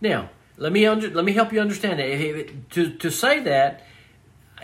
Now, 0.00 0.30
let 0.56 0.72
me 0.72 0.86
under, 0.86 1.10
let 1.10 1.24
me 1.24 1.32
help 1.32 1.52
you 1.52 1.60
understand 1.60 1.98
that. 1.98 2.70
To 2.70 2.90
to 2.90 3.10
say 3.10 3.40
that, 3.40 3.82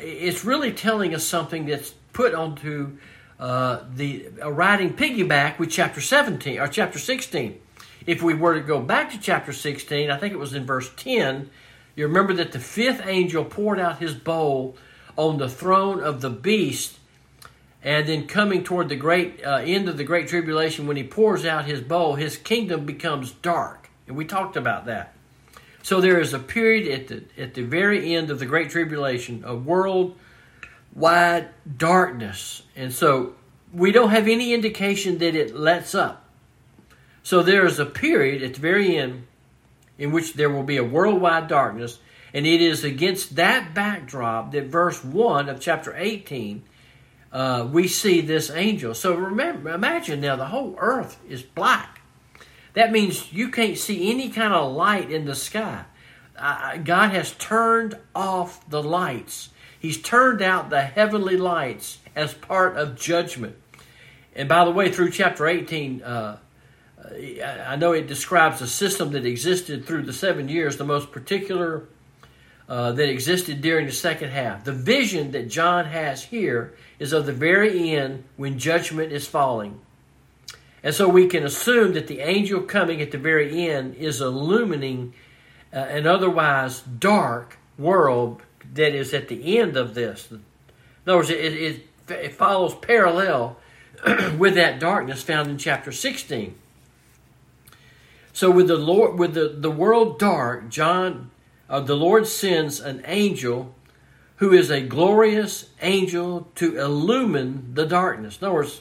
it's 0.03 0.45
really 0.45 0.73
telling 0.73 1.15
us 1.15 1.25
something 1.25 1.67
that's 1.67 1.95
put 2.13 2.35
onto 2.35 2.99
uh, 3.39 3.85
the 3.95 4.29
a 4.41 4.53
writing 4.53 4.95
piggyback 4.95 5.59
with 5.59 5.71
chapter 5.71 6.01
17 6.01 6.59
or 6.59 6.69
chapter 6.69 6.99
16. 6.99 7.59
If 8.07 8.23
we 8.23 8.35
were 8.35 8.55
to 8.55 8.61
go 8.61 8.81
back 8.81 9.11
to 9.13 9.21
chapter 9.21 9.53
16, 9.53 10.11
I 10.11 10.17
think 10.19 10.33
it 10.33 10.39
was 10.39 10.55
in 10.55 10.67
verse 10.67 10.91
10, 10.97 11.51
you 11.97 12.07
remember 12.07 12.35
that 12.35 12.53
the 12.53 12.59
fifth 12.59 13.03
angel 13.07 13.45
poured 13.45 13.79
out 13.79 13.99
his 13.99 14.15
bowl 14.15 14.77
on 15.17 15.39
the 15.39 15.49
throne 15.49 16.01
of 16.01 16.21
the 16.21 16.31
beast. 16.31 16.99
And 17.83 18.07
then 18.07 18.27
coming 18.27 18.63
toward 18.63 18.89
the 18.91 18.97
great 18.97 19.45
uh, 19.45 19.63
end 19.65 19.89
of 19.89 19.97
the 19.97 20.05
great 20.05 20.29
tribulation, 20.29 20.87
when 20.87 20.97
he 20.97 21.03
pours 21.03 21.47
out 21.47 21.65
his 21.65 21.81
bowl, 21.81 22.15
his 22.15 22.37
kingdom 22.37 22.85
becomes 22.85 23.33
dark. 23.33 23.89
And 24.07 24.17
we 24.17 24.25
talked 24.25 24.57
about 24.57 24.85
that. 24.87 25.15
So 25.83 26.01
there 26.01 26.21
is 26.21 26.35
a 26.35 26.39
period 26.39 26.89
at 26.89 27.09
the 27.09 27.43
at 27.43 27.55
the 27.55 27.63
very 27.63 28.15
end 28.15 28.31
of 28.31 28.39
the 28.39 28.47
great 28.47 28.71
tribulation, 28.71 29.43
a 29.47 29.55
worldwide 29.55 31.49
darkness. 31.77 32.63
And 32.77 32.93
so 32.93 33.35
we 33.73 33.93
don't 33.93 34.11
have 34.11 34.29
any 34.29 34.53
indication 34.53 35.19
that 35.19 35.35
it 35.35 35.57
lets 35.57 35.95
up. 35.95 36.29
So 37.23 37.43
there 37.43 37.67
is 37.67 37.79
a 37.79 37.87
period 37.87 38.43
at 38.43 38.55
the 38.55 38.61
very 38.61 38.97
end 38.97 39.27
in 39.99 40.13
which 40.13 40.35
there 40.35 40.51
will 40.51 40.63
be 40.63 40.79
a 40.79 40.85
worldwide 40.85 41.49
darkness, 41.49 41.99
and 42.33 42.47
it 42.47 42.61
is 42.61 42.85
against 42.85 43.37
that 43.37 43.75
backdrop 43.75 44.53
that 44.53 44.65
verse 44.65 45.05
1 45.05 45.49
of 45.49 45.61
chapter 45.61 45.95
18 45.97 46.63
uh, 47.33 47.69
we 47.71 47.87
see 47.87 48.21
this 48.21 48.51
angel. 48.51 48.95
So 48.95 49.15
remember, 49.15 49.71
imagine 49.71 50.21
now 50.21 50.37
the 50.37 50.47
whole 50.47 50.75
earth 50.79 51.19
is 51.29 51.43
black. 51.43 52.00
That 52.75 52.93
means 52.93 53.33
you 53.33 53.49
can't 53.49 53.77
see 53.77 54.11
any 54.11 54.31
kind 54.31 54.53
of 54.53 54.73
light 54.73 55.11
in 55.11 55.25
the 55.25 55.35
sky. 55.35 55.85
Uh, 56.37 56.77
God 56.79 57.11
has 57.11 57.33
turned 57.33 57.99
off 58.15 58.69
the 58.69 58.83
lights. 58.83 59.51
He's 59.79 60.01
turned 60.01 60.43
out 60.43 60.71
the 60.71 60.83
heavenly 60.83 61.37
lights 61.37 61.99
as 62.15 62.35
part 62.35 62.77
of 62.77 62.97
judgment. 62.97 63.57
And 64.35 64.49
by 64.49 64.65
the 64.65 64.71
way, 64.71 64.91
through 64.91 65.11
chapter 65.11 65.47
18, 65.47 66.03
uh, 66.03 66.39
I 67.05 67.77
know 67.77 67.93
it 67.93 68.07
describes 68.07 68.61
a 68.61 68.67
system 68.67 69.13
that 69.13 69.27
existed 69.27 69.87
through 69.87 70.03
the 70.03 70.13
seven 70.13 70.49
years, 70.49 70.77
the 70.77 70.85
most 70.85 71.13
particular 71.13 71.85
uh, 72.69 72.93
that 72.93 73.09
existed 73.09 73.61
during 73.61 73.87
the 73.87 73.93
second 73.93 74.31
half. 74.31 74.65
The 74.65 74.73
vision 74.73 75.33
that 75.33 75.49
John 75.49 75.87
has 75.87 76.25
here 76.25 76.75
is 76.99 77.13
of 77.13 77.27
the 77.27 77.33
very 77.33 77.91
end 77.91 78.25
when 78.37 78.59
judgment 78.59 79.13
is 79.13 79.27
falling. 79.27 79.81
And 80.83 80.95
so 80.95 81.09
we 81.09 81.27
can 81.27 81.45
assume 81.45 81.93
that 81.93 82.07
the 82.07 82.21
angel 82.21 82.63
coming 82.63 83.01
at 83.03 83.11
the 83.11 83.19
very 83.19 83.69
end 83.69 83.97
is 83.97 84.21
illumining 84.21 85.13
uh, 85.73 85.77
an 85.77 86.07
otherwise 86.07 86.81
dark 86.81 87.59
world 87.79 88.43
that 88.75 88.95
is 88.95 89.13
at 89.13 89.29
the 89.29 89.59
end 89.59 89.77
of 89.77 89.95
this. 89.95 90.31
In 90.31 90.43
other 91.07 91.19
words, 91.19 91.31
it, 91.31 91.37
it, 91.55 91.89
it 92.09 92.33
follows 92.33 92.75
parallel 92.75 93.57
with 94.39 94.55
that 94.55 94.81
darkness 94.81 95.23
found 95.23 95.51
in 95.51 95.59
chapter 95.59 95.93
16. 95.93 96.55
So 98.33 98.51
with 98.51 98.69
the 98.69 98.77
Lord, 98.77 99.19
with 99.19 99.35
the, 99.35 99.49
the 99.49 99.71
world 99.71 100.19
dark, 100.19 100.69
John, 100.71 101.31
uh, 101.69 101.81
the 101.81 101.97
Lord 101.97 102.27
sends 102.27 102.81
an 102.81 103.03
angel 103.05 103.75
who 104.37 104.53
is 104.53 104.71
a 104.71 104.81
glorious 104.81 105.69
angel 105.83 106.49
to 106.55 106.79
illumine 106.79 107.75
the 107.75 107.85
darkness. 107.85 108.39
In 108.41 108.47
other 108.47 108.55
words, 108.55 108.81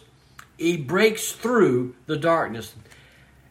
he 0.60 0.76
breaks 0.76 1.32
through 1.32 1.96
the 2.06 2.18
darkness. 2.18 2.76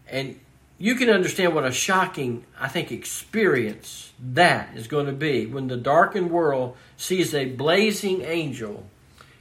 And 0.06 0.38
you 0.76 0.94
can 0.94 1.08
understand 1.08 1.54
what 1.54 1.64
a 1.64 1.72
shocking, 1.72 2.44
I 2.60 2.68
think, 2.68 2.92
experience 2.92 4.12
that 4.20 4.76
is 4.76 4.86
going 4.86 5.06
to 5.06 5.12
be 5.12 5.46
when 5.46 5.68
the 5.68 5.76
darkened 5.76 6.30
world 6.30 6.76
sees 6.96 7.34
a 7.34 7.46
blazing 7.46 8.20
angel 8.22 8.84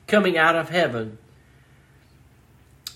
coming 0.07 0.37
out 0.37 0.55
of 0.55 0.69
heaven 0.69 1.17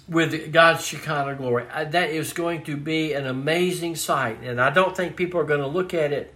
with 0.07 0.51
God's 0.51 0.85
Shekinah 0.85 1.35
glory. 1.35 1.65
That 1.65 2.09
is 2.09 2.33
going 2.33 2.63
to 2.63 2.77
be 2.77 3.13
an 3.13 3.27
amazing 3.27 3.95
sight. 3.95 4.39
And 4.41 4.59
I 4.59 4.69
don't 4.69 4.95
think 4.95 5.15
people 5.15 5.39
are 5.39 5.45
going 5.45 5.59
to 5.59 5.67
look 5.67 5.93
at 5.93 6.13
it 6.13 6.33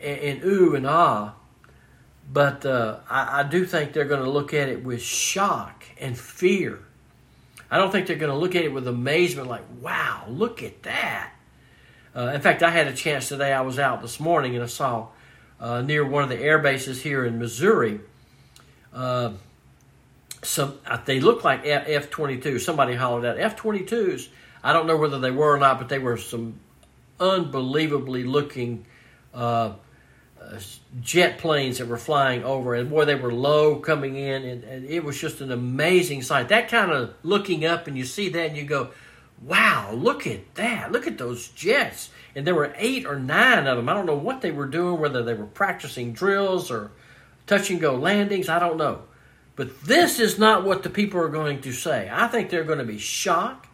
in, 0.00 0.42
ooh 0.44 0.74
and 0.74 0.86
ah, 0.86 1.34
but 2.30 2.66
uh, 2.66 2.98
I, 3.08 3.40
I 3.40 3.42
do 3.44 3.64
think 3.64 3.92
they're 3.92 4.04
going 4.04 4.22
to 4.22 4.30
look 4.30 4.52
at 4.52 4.68
it 4.68 4.84
with 4.84 5.00
shock 5.00 5.84
and 6.00 6.18
fear. 6.18 6.80
I 7.70 7.78
don't 7.78 7.90
think 7.90 8.06
they're 8.06 8.16
going 8.16 8.32
to 8.32 8.38
look 8.38 8.54
at 8.54 8.64
it 8.64 8.72
with 8.72 8.88
amazement, 8.88 9.48
like, 9.48 9.64
wow, 9.80 10.24
look 10.28 10.62
at 10.62 10.82
that. 10.84 11.32
Uh, 12.16 12.32
in 12.34 12.40
fact, 12.40 12.62
I 12.62 12.70
had 12.70 12.86
a 12.88 12.94
chance 12.94 13.28
today. 13.28 13.52
I 13.52 13.60
was 13.60 13.78
out 13.78 14.00
this 14.00 14.18
morning 14.18 14.54
and 14.54 14.64
I 14.64 14.66
saw 14.66 15.08
uh, 15.60 15.82
near 15.82 16.04
one 16.04 16.22
of 16.22 16.28
the 16.28 16.38
air 16.38 16.58
bases 16.58 17.02
here 17.02 17.24
in 17.24 17.38
Missouri. 17.38 18.00
Uh, 18.92 19.32
some 20.42 20.78
uh, 20.86 20.98
they 21.04 21.20
look 21.20 21.44
like 21.44 21.62
F 21.64 22.10
twenty 22.10 22.38
two. 22.38 22.58
Somebody 22.58 22.94
hollered 22.94 23.24
out 23.24 23.38
F 23.38 23.56
twenty 23.56 23.84
twos. 23.84 24.28
I 24.62 24.72
don't 24.72 24.86
know 24.86 24.96
whether 24.96 25.18
they 25.18 25.30
were 25.30 25.54
or 25.54 25.58
not, 25.58 25.78
but 25.78 25.88
they 25.88 25.98
were 25.98 26.16
some 26.16 26.60
unbelievably 27.20 28.24
looking 28.24 28.86
uh, 29.34 29.72
Uh, 30.40 30.58
jet 31.00 31.38
planes 31.38 31.78
that 31.78 31.88
were 31.88 31.98
flying 31.98 32.44
over, 32.44 32.74
and 32.74 32.88
boy, 32.88 33.04
they 33.04 33.14
were 33.14 33.32
low 33.32 33.76
coming 33.76 34.16
in, 34.16 34.44
and, 34.44 34.64
and 34.64 34.84
it 34.86 35.04
was 35.04 35.20
just 35.20 35.40
an 35.40 35.52
amazing 35.52 36.22
sight. 36.22 36.48
That 36.48 36.68
kind 36.68 36.90
of 36.90 37.14
looking 37.22 37.64
up, 37.64 37.86
and 37.86 37.98
you 37.98 38.04
see 38.04 38.28
that, 38.30 38.48
and 38.48 38.56
you 38.56 38.64
go, 38.64 38.90
"Wow, 39.42 39.92
look 39.92 40.26
at 40.26 40.54
that! 40.54 40.92
Look 40.92 41.06
at 41.06 41.18
those 41.18 41.48
jets!" 41.48 42.10
And 42.34 42.46
there 42.46 42.54
were 42.54 42.72
eight 42.76 43.04
or 43.04 43.18
nine 43.18 43.66
of 43.66 43.76
them. 43.76 43.88
I 43.88 43.94
don't 43.94 44.06
know 44.06 44.16
what 44.16 44.40
they 44.40 44.50
were 44.50 44.66
doing, 44.66 45.00
whether 45.00 45.22
they 45.22 45.34
were 45.34 45.46
practicing 45.46 46.12
drills 46.12 46.70
or 46.70 46.92
touch 47.46 47.70
and 47.70 47.80
go 47.80 47.96
landings. 47.96 48.48
I 48.48 48.58
don't 48.58 48.76
know. 48.76 49.02
But 49.56 49.82
this 49.82 50.20
is 50.20 50.38
not 50.38 50.64
what 50.64 50.84
the 50.84 50.90
people 50.90 51.20
are 51.20 51.28
going 51.28 51.60
to 51.62 51.72
say. 51.72 52.08
I 52.12 52.28
think 52.28 52.48
they're 52.48 52.62
going 52.62 52.78
to 52.78 52.84
be 52.84 52.98
shocked. 52.98 53.66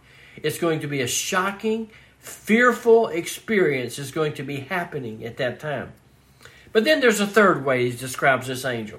It's 0.42 0.58
going 0.58 0.80
to 0.80 0.88
be 0.88 1.02
a 1.02 1.06
shocking, 1.06 1.90
fearful 2.18 3.08
experience 3.08 3.98
is 3.98 4.10
going 4.10 4.32
to 4.34 4.42
be 4.42 4.60
happening 4.60 5.24
at 5.24 5.36
that 5.36 5.60
time. 5.60 5.92
But 6.74 6.82
then 6.82 6.98
there's 6.98 7.20
a 7.20 7.26
third 7.26 7.64
way 7.64 7.88
he 7.88 7.96
describes 7.96 8.48
this 8.48 8.64
angel. 8.64 8.98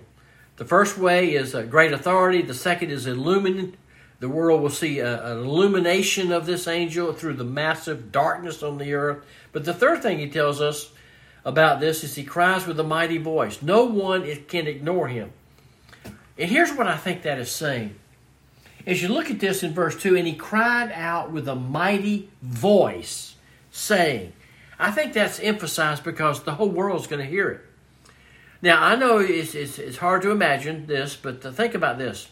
The 0.55 0.63
first 0.63 0.97
way 0.97 1.35
is 1.35 1.53
a 1.53 1.63
great 1.63 1.91
authority. 1.91 2.41
The 2.41 2.53
second 2.53 2.89
is 2.89 3.05
illumined. 3.05 3.75
The 4.21 4.29
world 4.29 4.61
will 4.61 4.69
see 4.69 4.99
a, 4.99 5.21
an 5.25 5.39
illumination 5.39 6.31
of 6.31 6.45
this 6.45 6.69
angel 6.69 7.11
through 7.11 7.33
the 7.33 7.43
massive 7.43 8.13
darkness 8.13 8.63
on 8.63 8.77
the 8.77 8.93
earth. 8.93 9.25
But 9.51 9.65
the 9.65 9.73
third 9.73 10.01
thing 10.01 10.19
he 10.19 10.29
tells 10.29 10.61
us 10.61 10.93
about 11.43 11.81
this 11.81 12.05
is 12.05 12.15
he 12.15 12.23
cries 12.23 12.65
with 12.65 12.79
a 12.79 12.83
mighty 12.83 13.17
voice. 13.17 13.61
No 13.61 13.83
one 13.83 14.23
can 14.47 14.67
ignore 14.67 15.09
him. 15.09 15.33
And 16.38 16.49
here's 16.49 16.71
what 16.71 16.88
I 16.88 16.95
think 16.95 17.23
that 17.23 17.39
is 17.39 17.51
saying. 17.51 17.95
As 18.88 19.01
you 19.01 19.09
look 19.09 19.29
at 19.29 19.41
this 19.41 19.63
in 19.63 19.73
verse 19.73 20.01
2, 20.01 20.15
and 20.15 20.25
he 20.25 20.33
cried 20.33 20.93
out 20.93 21.29
with 21.29 21.49
a 21.49 21.55
mighty 21.55 22.29
voice, 22.41 23.35
saying, 23.69 24.31
I 24.79 24.91
think 24.91 25.11
that's 25.11 25.41
emphasized 25.41 26.05
because 26.05 26.43
the 26.43 26.53
whole 26.53 26.69
world's 26.69 27.07
going 27.07 27.21
to 27.21 27.29
hear 27.29 27.49
it. 27.49 27.64
Now, 28.65 28.84
I 28.84 28.95
know 28.95 29.19
it's, 29.19 29.54
it's, 29.54 29.78
it's 29.78 29.97
hard 29.97 30.23
to 30.23 30.32
imagine 30.32 30.88
this, 30.88 31.15
but 31.15 31.43
think 31.56 31.75
about 31.75 31.99
this. 31.99 32.30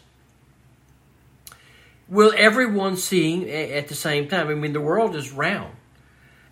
Will 2.08 2.34
everyone 2.36 2.96
see 2.96 3.48
at 3.48 3.86
the 3.86 3.94
same 3.94 4.26
time? 4.26 4.48
I 4.48 4.54
mean, 4.54 4.72
the 4.72 4.80
world 4.80 5.14
is 5.14 5.30
round. 5.30 5.76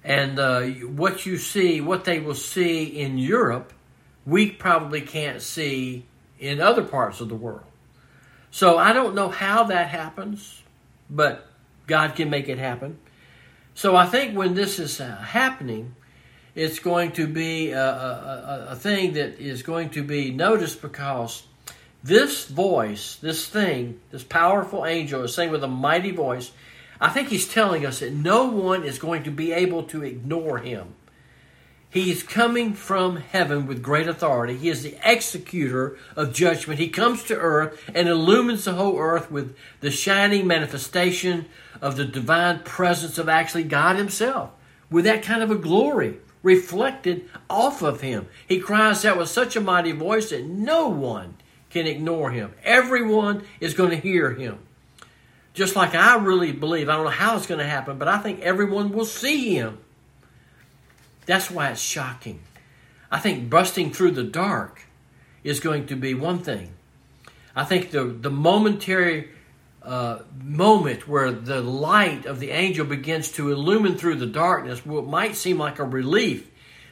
And 0.05 0.38
uh, 0.38 0.61
what 0.61 1.27
you 1.27 1.37
see, 1.37 1.81
what 1.81 2.05
they 2.05 2.21
will 2.21 2.37
see 2.37 2.85
in 2.85 3.18
Europe, 3.18 3.73
we 4.25 4.53
probably 4.53 5.01
can't 5.01 5.42
see 5.42 6.05
in 6.38 6.61
other 6.61 6.85
parts 6.85 7.21
of 7.21 7.29
the 7.29 7.35
world. 7.35 7.66
So 8.53 8.79
I 8.79 8.92
don't 8.92 9.16
know 9.16 9.31
how 9.31 9.64
that 9.64 9.88
happens, 9.88 10.62
but 11.11 11.49
God 11.88 12.14
can 12.14 12.31
make 12.31 12.49
it 12.49 12.59
happen. 12.59 13.01
So 13.75 13.97
I 13.97 14.07
think 14.07 14.37
when 14.37 14.55
this 14.55 14.79
is 14.79 15.01
uh, 15.01 15.16
happening, 15.16 15.97
it's 16.55 16.79
going 16.79 17.12
to 17.12 17.27
be 17.27 17.71
a, 17.71 17.83
a, 17.83 18.67
a, 18.71 18.77
thing 18.77 19.15
that 19.15 19.41
is 19.41 19.62
going 19.62 19.91
to 19.91 20.03
be 20.03 20.31
noticed 20.31 20.83
because 20.83 21.45
this 22.03 22.47
voice, 22.47 23.17
this 23.17 23.47
thing, 23.47 24.01
this 24.11 24.25
powerful 24.25 24.85
angel 24.85 25.23
is 25.23 25.35
saying 25.35 25.51
with 25.51 25.65
a 25.65 25.69
mighty 25.69 26.11
voice, 26.11 26.53
I 27.01 27.09
think 27.09 27.29
he's 27.29 27.49
telling 27.49 27.87
us 27.87 28.01
that 28.01 28.12
no 28.12 28.47
one 28.47 28.85
is 28.85 28.99
going 28.99 29.23
to 29.25 29.31
be 29.31 29.53
able 29.53 29.85
to 29.85 30.05
ignore 30.05 30.59
him. 30.59 30.95
He's 31.88 32.23
coming 32.23 32.73
from 32.73 33.17
heaven 33.17 33.67
with 33.67 33.83
great 33.83 34.09
authority. 34.09 34.57
He 34.57 34.71
is 34.71 34.83
the 34.83 34.97
executor 35.05 35.99
of 36.17 36.33
judgment. 36.33 36.81
He 36.81 36.88
comes 36.88 37.23
to 37.25 37.37
earth 37.37 37.83
and 37.95 38.09
illumines 38.09 38.65
the 38.65 38.73
whole 38.73 38.99
earth 38.99 39.31
with 39.31 39.55
the 39.81 39.91
shining 39.91 40.47
manifestation 40.47 41.47
of 41.83 41.97
the 41.97 42.07
divine 42.07 42.61
presence 42.61 43.19
of 43.19 43.29
actually 43.29 43.65
God 43.65 43.97
Himself, 43.97 44.53
with 44.91 45.05
that 45.05 45.23
kind 45.23 45.43
of 45.43 45.51
a 45.51 45.57
glory 45.57 46.17
reflected 46.42 47.28
off 47.48 47.83
of 47.83 48.00
Him. 48.00 48.26
He 48.46 48.59
cries 48.59 49.05
out 49.05 49.18
with 49.18 49.28
such 49.28 49.57
a 49.57 49.61
mighty 49.61 49.92
voice 49.92 50.31
that 50.31 50.44
no 50.44 50.88
one 50.88 51.37
can 51.70 51.87
ignore 51.87 52.31
Him. 52.31 52.52
Everyone 52.64 53.44
is 53.61 53.74
going 53.74 53.90
to 53.90 53.96
hear 53.96 54.31
Him. 54.31 54.59
Just 55.55 55.76
like 55.76 55.94
I 55.94 56.16
really 56.16 56.52
believe, 56.52 56.88
I 56.88 56.96
don't 56.96 57.05
know 57.05 57.11
how 57.11 57.37
it's 57.37 57.46
going 57.46 57.61
to 57.61 57.66
happen, 57.66 57.98
but 57.98 58.09
I 58.09 58.18
think 58.18 58.40
everyone 58.40 58.92
will 58.92 59.05
see 59.05 59.55
Him. 59.55 59.78
That's 61.26 61.50
why 61.50 61.70
it's 61.70 61.81
shocking. 61.81 62.40
I 63.11 63.18
think 63.18 63.50
busting 63.50 63.92
through 63.92 64.12
the 64.12 64.24
dark 64.24 64.83
is 65.44 65.61
going 65.61 65.87
to 65.87 65.96
be 65.96 66.14
one 66.14 66.38
thing. 66.38 66.72
I 67.55 67.64
think 67.64 67.90
the, 67.90 68.05
the 68.05 68.31
momentary 68.31 69.28
uh, 69.85 70.21
moment 70.42 71.09
where 71.09 71.33
the 71.33 71.61
light 71.61 72.27
of 72.27 72.40
the 72.40 72.51
angel 72.51 72.87
begins 72.87 73.33
to 73.33 73.51
illumine 73.51 73.97
through 73.97 74.16
the 74.16 74.27
darkness 74.27 74.87
what 74.87 75.07
might 75.07 75.37
seem 75.37 75.59
like 75.59 75.79
a 75.79 75.85
relief, 75.85 76.49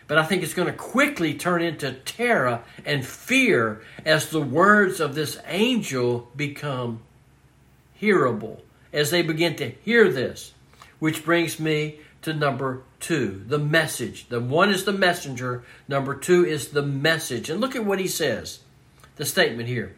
but 0.06 0.18
I 0.18 0.24
think 0.24 0.42
it's 0.42 0.54
going 0.54 0.66
to 0.66 0.74
quickly 0.74 1.34
turn 1.34 1.62
into 1.62 1.92
terror 1.92 2.62
and 2.84 3.06
fear 3.06 3.82
as 4.04 4.30
the 4.30 4.40
words 4.40 4.98
of 4.98 5.14
this 5.14 5.38
angel 5.46 6.28
become 6.34 7.00
hearable, 7.94 8.62
as 8.92 9.10
they 9.10 9.22
begin 9.22 9.54
to 9.56 9.70
hear 9.70 10.10
this. 10.10 10.52
Which 10.98 11.24
brings 11.24 11.58
me 11.60 12.00
to 12.22 12.34
number 12.34 12.82
two, 12.98 13.42
the 13.46 13.58
message. 13.58 14.28
The 14.28 14.40
one 14.40 14.70
is 14.70 14.84
the 14.84 14.92
messenger, 14.92 15.64
number 15.88 16.14
two 16.14 16.44
is 16.44 16.68
the 16.68 16.82
message. 16.82 17.48
And 17.48 17.60
look 17.60 17.76
at 17.76 17.84
what 17.84 18.00
he 18.00 18.08
says, 18.08 18.60
the 19.16 19.24
statement 19.24 19.68
here. 19.68 19.94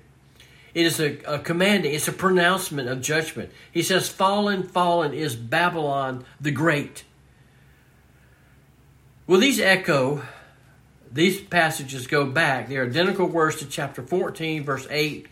It 0.75 0.87
is 0.87 1.01
a, 1.01 1.19
a 1.27 1.39
commanding, 1.39 1.93
it's 1.93 2.09
a 2.09 2.13
pronouncement 2.13 2.89
of 2.89 3.03
judgment. 3.03 3.51
He 3.71 3.83
says, 3.83 4.09
Fallen, 4.09 4.63
fallen 4.63 5.13
is 5.13 5.37
Babylon 5.37 6.25
the 6.41 6.51
Great. 6.51 7.05
Well, 9.27 9.39
these 9.39 9.61
echo, 9.61 10.23
these 11.11 11.41
passages 11.41 12.07
go 12.07 12.27
back. 12.27 12.69
They're 12.69 12.87
identical 12.87 13.27
words 13.27 13.57
to 13.57 13.67
chapter 13.67 14.03
14, 14.03 14.65
verse 14.65 14.87
8, 14.91 15.27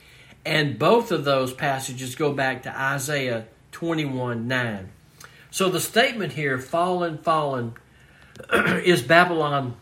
and 0.45 0.79
both 0.79 1.11
of 1.11 1.25
those 1.25 1.53
passages 1.53 2.15
go 2.15 2.33
back 2.33 2.63
to 2.65 2.79
Isaiah 2.79 3.47
21 3.73 4.47
9. 4.47 4.89
So 5.51 5.69
the 5.69 5.81
statement 5.81 6.35
here, 6.35 6.59
fallen, 6.59 7.19
fallen, 7.19 7.75
is 8.53 9.03
Babylon 9.03 9.75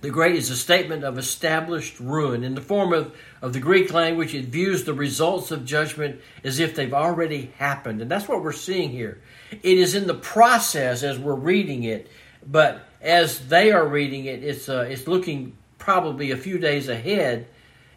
the 0.00 0.10
Great 0.10 0.36
is 0.36 0.50
a 0.50 0.56
statement 0.56 1.02
of 1.02 1.18
established 1.18 1.98
ruin. 1.98 2.44
In 2.44 2.54
the 2.54 2.60
form 2.60 2.92
of, 2.92 3.16
of 3.42 3.52
the 3.52 3.60
Greek 3.60 3.92
language, 3.92 4.34
it 4.34 4.46
views 4.46 4.84
the 4.84 4.94
results 4.94 5.50
of 5.50 5.64
judgment 5.64 6.20
as 6.44 6.60
if 6.60 6.74
they've 6.74 6.94
already 6.94 7.52
happened. 7.58 8.00
And 8.00 8.10
that's 8.10 8.28
what 8.28 8.42
we're 8.42 8.52
seeing 8.52 8.90
here. 8.90 9.20
It 9.50 9.78
is 9.78 9.94
in 9.94 10.06
the 10.06 10.14
process 10.14 11.02
as 11.02 11.18
we're 11.18 11.34
reading 11.34 11.82
it, 11.82 12.08
but 12.46 12.86
as 13.02 13.48
they 13.48 13.72
are 13.72 13.86
reading 13.86 14.26
it, 14.26 14.44
it's, 14.44 14.68
uh, 14.68 14.86
it's 14.88 15.08
looking 15.08 15.56
probably 15.78 16.30
a 16.30 16.36
few 16.36 16.58
days 16.58 16.88
ahead. 16.88 17.48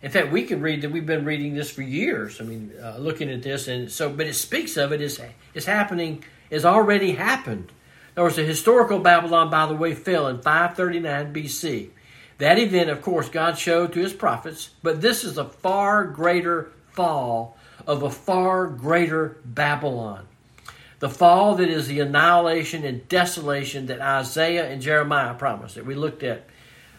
In 0.02 0.10
fact, 0.10 0.32
we 0.32 0.44
can 0.44 0.62
read 0.62 0.82
that 0.82 0.92
we've 0.92 1.06
been 1.06 1.26
reading 1.26 1.54
this 1.54 1.70
for 1.70 1.84
years. 1.84 2.42
I 2.42 2.46
mean, 2.46 2.72
uh, 2.82 2.98
looking 2.98 3.30
at 3.30 3.44
this, 3.44 3.68
and 3.68 3.92
so, 3.92 4.10
but 4.10 4.26
it 4.26 4.34
speaks 4.34 4.76
of 4.78 4.92
it 4.92 5.02
as 5.02 5.20
it's 5.54 5.66
happening, 5.68 6.24
has 6.50 6.66
already 6.66 7.12
happened. 7.12 7.72
There 8.16 8.24
was 8.24 8.38
a 8.38 8.44
historical 8.44 9.00
Babylon, 9.00 9.50
by 9.50 9.66
the 9.66 9.76
way, 9.76 9.96
fell 9.96 10.28
in 10.28 10.42
539 10.42 11.34
BC. 11.34 11.90
That 12.40 12.60
event, 12.60 12.90
of 12.90 13.02
course, 13.02 13.30
God 13.30 13.58
showed 13.58 13.94
to 13.94 14.00
his 14.00 14.14
prophets, 14.14 14.72
but 14.82 15.02
this 15.02 15.24
is 15.24 15.38
a 15.38 15.46
far 15.46 16.06
greater 16.06 16.72
fall 16.92 17.58
of 17.88 18.04
a 18.04 18.10
far 18.10 18.68
greater 18.68 19.38
Babylon. 19.46 20.28
The 21.00 21.10
fall 21.10 21.56
that 21.56 21.70
is 21.70 21.88
the 21.88 22.00
annihilation 22.00 22.84
and 22.84 23.08
desolation 23.08 23.88
that 23.88 24.02
Isaiah 24.02 24.70
and 24.70 24.82
Jeremiah 24.82 25.34
promised, 25.34 25.76
that 25.76 25.86
we 25.86 25.96
looked 25.96 26.24
at 26.24 26.46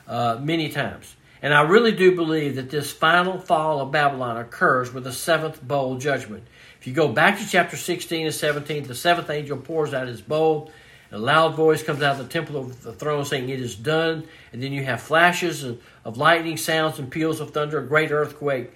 uh, 0.08 0.38
many 0.40 0.68
times. 0.70 1.14
And 1.40 1.52
I 1.52 1.62
really 1.62 1.92
do 1.92 2.14
believe 2.14 2.54
that 2.54 2.70
this 2.70 2.92
final 2.92 3.38
fall 3.38 3.80
of 3.80 3.90
Babylon 3.90 4.36
occurs 4.36 4.92
with 4.92 5.04
the 5.04 5.12
seventh 5.12 5.60
bowl 5.62 5.98
judgment. 5.98 6.44
If 6.80 6.86
you 6.86 6.92
go 6.92 7.08
back 7.08 7.38
to 7.38 7.48
chapter 7.48 7.76
16 7.76 8.26
and 8.26 8.34
17, 8.34 8.84
the 8.84 8.94
seventh 8.94 9.30
angel 9.30 9.56
pours 9.56 9.92
out 9.92 10.06
his 10.06 10.20
bowl. 10.20 10.72
A 11.12 11.18
loud 11.18 11.54
voice 11.54 11.82
comes 11.82 12.02
out 12.02 12.18
of 12.18 12.26
the 12.26 12.32
temple 12.32 12.56
of 12.56 12.82
the 12.82 12.94
throne 12.94 13.26
saying, 13.26 13.50
It 13.50 13.60
is 13.60 13.76
done. 13.76 14.26
And 14.52 14.62
then 14.62 14.72
you 14.72 14.82
have 14.84 15.02
flashes 15.02 15.62
of, 15.62 16.16
lightning, 16.16 16.56
sounds, 16.56 16.98
and 16.98 17.10
peals 17.10 17.38
of 17.38 17.50
thunder, 17.50 17.78
a 17.78 17.86
great 17.86 18.10
earthquake, 18.10 18.72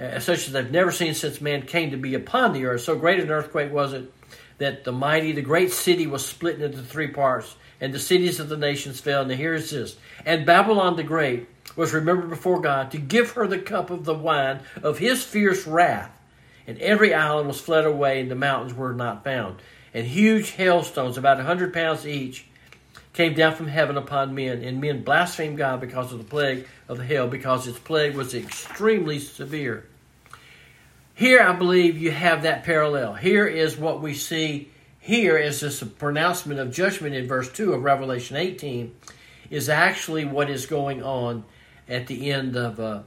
uh, 0.00 0.18
such 0.18 0.48
as 0.48 0.52
they've 0.52 0.70
never 0.70 0.90
seen 0.90 1.14
since 1.14 1.40
man 1.40 1.62
came 1.62 1.92
to 1.92 1.96
be 1.96 2.14
upon 2.14 2.52
the 2.52 2.66
earth. 2.66 2.80
So 2.80 2.96
great 2.98 3.20
an 3.20 3.30
earthquake 3.30 3.72
was 3.72 3.92
it 3.92 4.12
that 4.58 4.82
the 4.82 4.90
mighty, 4.90 5.30
the 5.30 5.40
great 5.40 5.72
city 5.72 6.08
was 6.08 6.26
split 6.26 6.60
into 6.60 6.82
three 6.82 7.06
parts, 7.06 7.54
and 7.80 7.94
the 7.94 8.00
cities 8.00 8.40
of 8.40 8.48
the 8.48 8.56
nations 8.56 9.00
fell. 9.00 9.22
And 9.22 9.30
here 9.30 9.54
is 9.54 9.70
this. 9.70 9.96
And 10.26 10.44
Babylon 10.44 10.96
the 10.96 11.04
Great 11.04 11.48
was 11.76 11.92
remembered 11.94 12.28
before 12.28 12.60
God 12.60 12.90
to 12.90 12.98
give 12.98 13.30
her 13.32 13.46
the 13.46 13.60
cup 13.60 13.90
of 13.90 14.04
the 14.04 14.14
wine 14.14 14.60
of 14.82 14.98
his 14.98 15.22
fierce 15.22 15.64
wrath. 15.64 16.17
And 16.68 16.78
every 16.78 17.14
island 17.14 17.48
was 17.48 17.60
fled 17.60 17.86
away, 17.86 18.20
and 18.20 18.30
the 18.30 18.36
mountains 18.36 18.74
were 18.74 18.92
not 18.92 19.24
found. 19.24 19.56
And 19.94 20.06
huge 20.06 20.50
hailstones, 20.50 21.16
about 21.16 21.40
a 21.40 21.44
hundred 21.44 21.72
pounds 21.72 22.06
each, 22.06 22.44
came 23.14 23.32
down 23.32 23.54
from 23.54 23.68
heaven 23.68 23.96
upon 23.96 24.34
men, 24.34 24.62
and 24.62 24.78
men 24.78 25.02
blasphemed 25.02 25.56
God 25.56 25.80
because 25.80 26.12
of 26.12 26.18
the 26.18 26.24
plague 26.24 26.68
of 26.86 26.98
the 26.98 27.04
hail, 27.04 27.26
because 27.26 27.66
its 27.66 27.78
plague 27.78 28.14
was 28.14 28.34
extremely 28.34 29.18
severe. 29.18 29.86
Here, 31.14 31.40
I 31.40 31.54
believe 31.54 31.96
you 31.96 32.10
have 32.10 32.42
that 32.42 32.64
parallel. 32.64 33.14
Here 33.14 33.46
is 33.46 33.78
what 33.78 34.02
we 34.02 34.12
see 34.12 34.70
here 35.00 35.38
is 35.38 35.60
this 35.60 35.82
pronouncement 35.82 36.60
of 36.60 36.70
judgment 36.70 37.14
in 37.14 37.26
verse 37.26 37.50
2 37.50 37.72
of 37.72 37.82
Revelation 37.82 38.36
18, 38.36 38.94
is 39.48 39.70
actually 39.70 40.26
what 40.26 40.50
is 40.50 40.66
going 40.66 41.02
on 41.02 41.44
at 41.88 42.08
the 42.08 42.30
end 42.30 42.56
of 42.56 42.78
uh, 42.78 43.00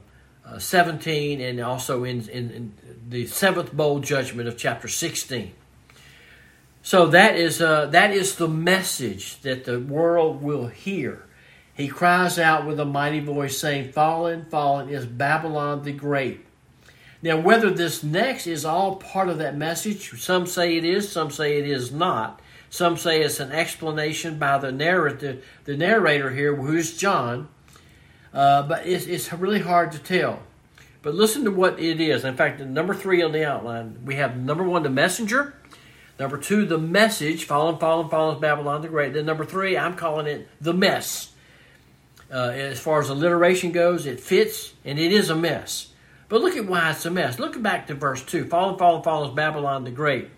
uh, 0.46 0.58
17 0.58 1.40
and 1.40 1.60
also 1.60 2.04
in, 2.04 2.28
in, 2.28 2.50
in, 2.50 2.74
the 3.08 3.26
seventh 3.26 3.72
bowl 3.72 4.00
judgment 4.00 4.48
of 4.48 4.56
chapter 4.56 4.88
16. 4.88 5.52
So 6.82 7.06
that 7.08 7.36
is, 7.36 7.60
uh, 7.60 7.86
that 7.86 8.12
is 8.12 8.36
the 8.36 8.48
message 8.48 9.40
that 9.42 9.64
the 9.64 9.78
world 9.78 10.42
will 10.42 10.66
hear. 10.66 11.24
He 11.74 11.88
cries 11.88 12.38
out 12.38 12.66
with 12.66 12.80
a 12.80 12.84
mighty 12.84 13.20
voice, 13.20 13.58
saying, 13.58 13.92
Fallen, 13.92 14.46
fallen 14.46 14.88
is 14.88 15.06
Babylon 15.06 15.84
the 15.84 15.92
Great. 15.92 16.44
Now, 17.22 17.38
whether 17.38 17.70
this 17.70 18.02
next 18.02 18.46
is 18.46 18.64
all 18.64 18.96
part 18.96 19.28
of 19.28 19.38
that 19.38 19.56
message, 19.56 20.20
some 20.20 20.46
say 20.46 20.76
it 20.76 20.84
is, 20.84 21.10
some 21.10 21.30
say 21.30 21.58
it 21.58 21.68
is 21.68 21.92
not. 21.92 22.40
Some 22.68 22.96
say 22.96 23.22
it's 23.22 23.38
an 23.38 23.52
explanation 23.52 24.38
by 24.38 24.58
the 24.58 24.72
narrator, 24.72 25.38
the 25.64 25.76
narrator 25.76 26.30
here, 26.30 26.56
who's 26.56 26.96
John, 26.96 27.48
uh, 28.32 28.62
but 28.62 28.86
it's, 28.86 29.06
it's 29.06 29.32
really 29.32 29.60
hard 29.60 29.92
to 29.92 29.98
tell. 29.98 30.40
But 31.02 31.14
listen 31.14 31.44
to 31.44 31.50
what 31.50 31.80
it 31.80 32.00
is. 32.00 32.24
In 32.24 32.36
fact, 32.36 32.60
number 32.60 32.94
three 32.94 33.22
on 33.22 33.32
the 33.32 33.44
outline, 33.44 34.04
we 34.04 34.16
have 34.16 34.36
number 34.36 34.62
one, 34.62 34.82
the 34.82 34.90
messenger. 34.90 35.54
Number 36.18 36.38
two, 36.38 36.64
the 36.64 36.78
message, 36.78 37.44
fallen, 37.44 37.78
fallen, 37.78 38.08
fallen, 38.08 38.38
Babylon 38.38 38.82
the 38.82 38.88
Great. 38.88 39.14
Then 39.14 39.26
number 39.26 39.44
three, 39.44 39.76
I'm 39.76 39.96
calling 39.96 40.26
it 40.26 40.48
the 40.60 40.72
mess. 40.74 41.32
Uh, 42.32 42.50
as 42.54 42.80
far 42.80 43.00
as 43.00 43.08
alliteration 43.08 43.72
goes, 43.72 44.06
it 44.06 44.20
fits 44.20 44.72
and 44.84 44.98
it 44.98 45.12
is 45.12 45.30
a 45.30 45.34
mess. 45.34 45.92
But 46.28 46.40
look 46.40 46.56
at 46.56 46.66
why 46.66 46.90
it's 46.90 47.04
a 47.04 47.10
mess. 47.10 47.38
Look 47.38 47.60
back 47.60 47.88
to 47.88 47.94
verse 47.94 48.24
2. 48.24 48.46
Fallen, 48.46 48.78
fallen, 48.78 49.02
fallen 49.02 49.34
Babylon 49.34 49.84
the 49.84 49.90
Great. 49.90 50.30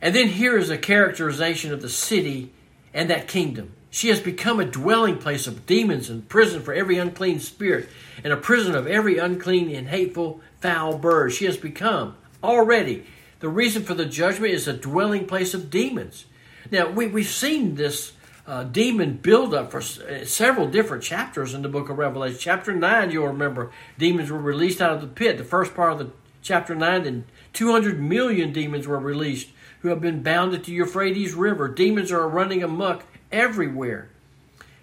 And 0.00 0.14
then 0.14 0.28
here 0.28 0.56
is 0.56 0.70
a 0.70 0.78
characterization 0.78 1.72
of 1.72 1.82
the 1.82 1.88
city 1.88 2.52
and 2.94 3.10
that 3.10 3.26
kingdom. 3.26 3.72
She 3.92 4.08
has 4.08 4.20
become 4.20 4.58
a 4.58 4.64
dwelling 4.64 5.18
place 5.18 5.46
of 5.46 5.66
demons 5.66 6.08
and 6.08 6.26
prison 6.26 6.62
for 6.62 6.72
every 6.72 6.96
unclean 6.96 7.40
spirit, 7.40 7.90
and 8.24 8.32
a 8.32 8.38
prison 8.38 8.74
of 8.74 8.86
every 8.86 9.18
unclean 9.18 9.68
and 9.68 9.86
hateful 9.86 10.40
foul 10.62 10.96
bird. 10.96 11.34
She 11.34 11.44
has 11.44 11.58
become 11.58 12.16
already. 12.42 13.04
The 13.40 13.50
reason 13.50 13.82
for 13.82 13.92
the 13.92 14.06
judgment 14.06 14.54
is 14.54 14.66
a 14.66 14.72
dwelling 14.72 15.26
place 15.26 15.52
of 15.52 15.68
demons. 15.68 16.24
Now, 16.70 16.88
we, 16.88 17.06
we've 17.06 17.28
seen 17.28 17.74
this 17.74 18.12
uh, 18.46 18.64
demon 18.64 19.18
buildup 19.18 19.70
for 19.70 19.80
uh, 19.80 20.24
several 20.24 20.68
different 20.68 21.02
chapters 21.02 21.52
in 21.52 21.60
the 21.60 21.68
book 21.68 21.90
of 21.90 21.98
Revelation. 21.98 22.38
Chapter 22.40 22.72
9, 22.72 23.10
you'll 23.10 23.26
remember, 23.26 23.72
demons 23.98 24.30
were 24.30 24.38
released 24.38 24.80
out 24.80 24.94
of 24.94 25.02
the 25.02 25.06
pit. 25.06 25.36
The 25.36 25.44
first 25.44 25.74
part 25.74 25.92
of 25.92 25.98
the 25.98 26.10
chapter 26.40 26.74
9, 26.74 27.02
then 27.02 27.24
200 27.52 28.00
million 28.00 28.54
demons 28.54 28.88
were 28.88 28.98
released 28.98 29.50
who 29.80 29.88
have 29.88 30.00
been 30.00 30.22
bound 30.22 30.64
to 30.64 30.72
Euphrates 30.72 31.34
River. 31.34 31.68
Demons 31.68 32.10
are 32.10 32.26
running 32.26 32.62
amok 32.62 33.04
everywhere. 33.32 34.08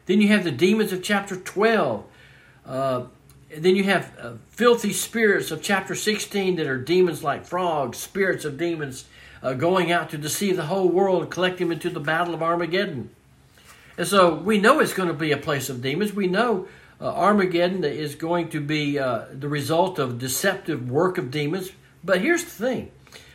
Then 0.06 0.22
you 0.22 0.30
have 0.30 0.44
the 0.44 0.52
demons 0.52 0.92
of 0.92 1.04
chapter 1.04 1.36
12. 1.36 2.04
Uh, 2.66 3.04
then 3.56 3.76
you 3.76 3.84
have 3.84 4.14
uh, 4.20 4.32
filthy 4.50 4.94
spirits 4.94 5.52
of 5.52 5.62
chapter 5.62 5.96
16 5.96 6.56
that 6.56 6.68
are 6.68 6.78
demons 6.78 7.24
like 7.24 7.46
frogs, 7.46 7.98
spirits 7.98 8.46
of 8.46 8.58
demons 8.58 9.06
uh, 9.42 9.54
going 9.54 9.92
out 9.92 10.10
to 10.10 10.18
deceive 10.18 10.56
the 10.56 10.66
whole 10.66 10.90
world 10.90 11.30
collect 11.30 11.58
them 11.60 11.72
into 11.72 11.90
the 11.90 12.00
battle 12.00 12.34
of 12.34 12.44
Armageddon. 12.44 13.10
And 13.98 14.08
so 14.08 14.34
we 14.34 14.60
know 14.60 14.80
it's 14.80 14.94
going 14.94 15.10
to 15.10 15.14
be 15.14 15.32
a 15.32 15.38
place 15.38 15.70
of 15.70 15.82
demons. 15.82 16.14
We 16.14 16.28
know 16.28 16.68
uh, 17.02 17.06
Armageddon 17.06 17.84
is 17.84 18.16
going 18.16 18.50
to 18.50 18.62
be 18.62 19.00
uh, 19.00 19.26
the 19.32 19.50
result 19.50 20.00
of 20.00 20.20
deceptive 20.20 20.90
work 20.90 21.18
of 21.18 21.32
demons. 21.32 21.72
But 22.04 22.22
here's 22.22 22.44
the 22.44 22.50
thing 22.50 22.92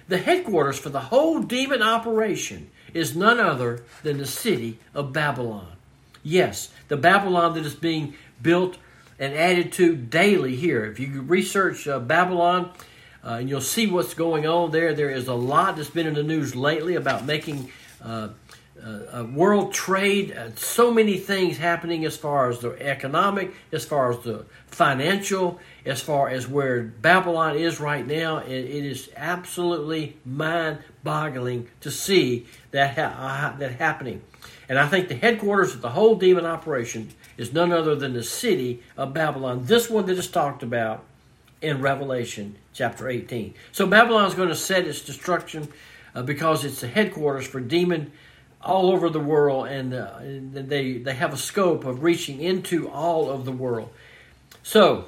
the 0.08 0.18
headquarters 0.18 0.78
for 0.78 0.90
the 0.90 1.00
whole 1.00 1.40
demon 1.40 1.82
operation 1.82 2.70
is 2.94 3.14
none 3.14 3.38
other 3.38 3.82
than 4.02 4.18
the 4.18 4.26
city 4.26 4.78
of 4.94 5.12
Babylon. 5.12 5.72
Yes, 6.22 6.70
the 6.88 6.96
Babylon 6.96 7.54
that 7.54 7.66
is 7.66 7.74
being 7.74 8.14
built 8.40 8.78
and 9.18 9.34
added 9.34 9.72
to 9.74 9.94
daily 9.94 10.56
here. 10.56 10.86
If 10.86 10.98
you 10.98 11.20
research 11.22 11.86
uh, 11.86 11.98
Babylon, 11.98 12.70
uh, 13.24 13.38
and 13.40 13.48
you'll 13.48 13.60
see 13.60 13.86
what's 13.86 14.14
going 14.14 14.46
on 14.46 14.70
there. 14.70 14.94
There 14.94 15.10
is 15.10 15.28
a 15.28 15.34
lot 15.34 15.76
that's 15.76 15.90
been 15.90 16.06
in 16.06 16.14
the 16.14 16.22
news 16.22 16.54
lately 16.54 16.94
about 16.94 17.24
making 17.24 17.70
uh, 18.02 18.28
uh, 18.82 19.24
world 19.24 19.72
trade, 19.72 20.32
uh, 20.32 20.50
so 20.56 20.90
many 20.90 21.16
things 21.16 21.56
happening 21.56 22.04
as 22.04 22.16
far 22.16 22.50
as 22.50 22.58
the 22.58 22.70
economic, 22.80 23.54
as 23.72 23.84
far 23.84 24.10
as 24.10 24.18
the 24.24 24.44
financial, 24.66 25.60
as 25.86 26.02
far 26.02 26.28
as 26.28 26.48
where 26.48 26.82
Babylon 26.82 27.56
is 27.56 27.80
right 27.80 28.06
now. 28.06 28.38
it, 28.38 28.50
it 28.50 28.84
is 28.84 29.10
absolutely 29.16 30.16
mind-boggling 30.24 31.68
to 31.80 31.90
see 31.90 32.46
that 32.72 32.96
ha- 32.96 33.52
uh, 33.54 33.58
that 33.58 33.72
happening. 33.72 34.22
And 34.68 34.78
I 34.78 34.88
think 34.88 35.08
the 35.08 35.14
headquarters 35.14 35.74
of 35.74 35.80
the 35.80 35.90
whole 35.90 36.16
demon 36.16 36.44
operation 36.44 37.10
is 37.36 37.52
none 37.52 37.72
other 37.72 37.94
than 37.94 38.12
the 38.12 38.24
city 38.24 38.82
of 38.96 39.14
Babylon. 39.14 39.66
This 39.66 39.88
one 39.90 40.06
that 40.06 40.18
is 40.18 40.28
talked 40.28 40.62
about 40.62 41.04
in 41.60 41.80
Revelation 41.80 42.56
chapter 42.72 43.08
18. 43.08 43.54
So 43.72 43.86
Babylon 43.86 44.26
is 44.26 44.34
going 44.34 44.48
to 44.48 44.54
set 44.54 44.86
its 44.86 45.00
destruction 45.00 45.68
uh, 46.14 46.22
because 46.22 46.64
it's 46.64 46.80
the 46.80 46.88
headquarters 46.88 47.46
for 47.46 47.60
demon 47.60 48.12
all 48.64 48.90
over 48.90 49.10
the 49.10 49.20
world, 49.20 49.68
and, 49.68 49.92
uh, 49.94 50.18
they 50.20 50.98
they 50.98 51.14
have 51.14 51.32
a 51.32 51.36
scope 51.36 51.84
of 51.84 52.02
reaching 52.02 52.40
into 52.40 52.88
all 52.88 53.30
of 53.30 53.44
the 53.44 53.52
world. 53.52 53.90
So, 54.62 55.06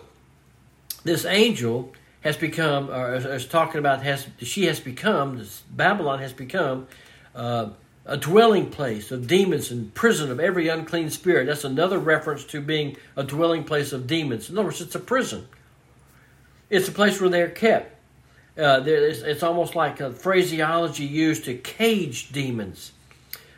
this 1.05 1.25
angel 1.25 1.93
has 2.21 2.37
become, 2.37 2.91
or 2.91 3.15
is 3.15 3.47
talking 3.47 3.79
about, 3.79 4.03
has 4.03 4.27
she 4.39 4.67
has 4.67 4.81
become, 4.81 5.39
this 5.39 5.63
Babylon 5.71 6.19
has 6.19 6.33
become 6.33 6.89
uh, 7.35 7.71
a 8.05 8.17
dwelling 8.17 8.71
place 8.71 9.11
of 9.11 9.27
demons 9.27 9.71
and 9.71 9.93
prison 9.95 10.31
of 10.31 10.39
every 10.41 10.69
unclean 10.69 11.11
spirit. 11.11 11.47
That's 11.47 11.65
another 11.65 11.99
reference 11.99 12.45
to 12.47 12.61
being 12.61 12.97
a 13.17 13.23
dwelling 13.23 13.65
place 13.65 13.93
of 13.93 14.07
demons. 14.07 14.51
In 14.51 14.59
other 14.59 14.67
words, 14.67 14.81
it's 14.81 14.95
a 14.95 15.01
prison. 15.01 15.47
It's 16.69 16.89
a 16.89 16.93
place 16.93 17.21
where 17.21 17.31
they're 17.31 17.49
kept. 17.49 17.93
Uh, 18.59 18.83
it's, 18.85 19.21
it's 19.21 19.43
almost 19.43 19.75
like 19.75 20.01
a 20.01 20.13
phraseology 20.13 21.05
used 21.05 21.45
to 21.45 21.55
cage 21.55 22.33
demons. 22.33 22.93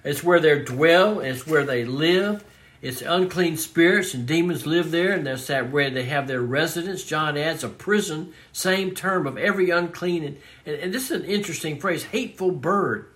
It's 0.05 0.23
where 0.23 0.41
they 0.41 0.59
dwell, 0.61 1.21
it's 1.21 1.47
where 1.47 1.65
they 1.65 1.85
live. 1.85 2.45
It's 2.81 3.03
unclean 3.03 3.57
spirits 3.57 4.15
and 4.15 4.25
demons 4.25 4.65
live 4.65 4.93
there, 4.93 5.13
and 5.13 5.27
that's 5.27 5.49
that 5.49 5.73
where 5.73 5.91
they 5.91 6.05
have 6.05 6.29
their 6.29 6.41
residence. 6.41 7.03
John 7.03 7.37
adds 7.37 7.65
a 7.65 7.69
prison, 7.69 8.33
same 8.53 8.95
term 8.95 9.27
of 9.27 9.37
every 9.37 9.71
unclean. 9.71 10.23
And, 10.23 10.37
and, 10.65 10.77
and 10.77 10.95
this 10.95 11.11
is 11.11 11.21
an 11.21 11.25
interesting 11.25 11.81
phrase 11.81 12.05
hateful 12.05 12.53
bird. 12.53 13.11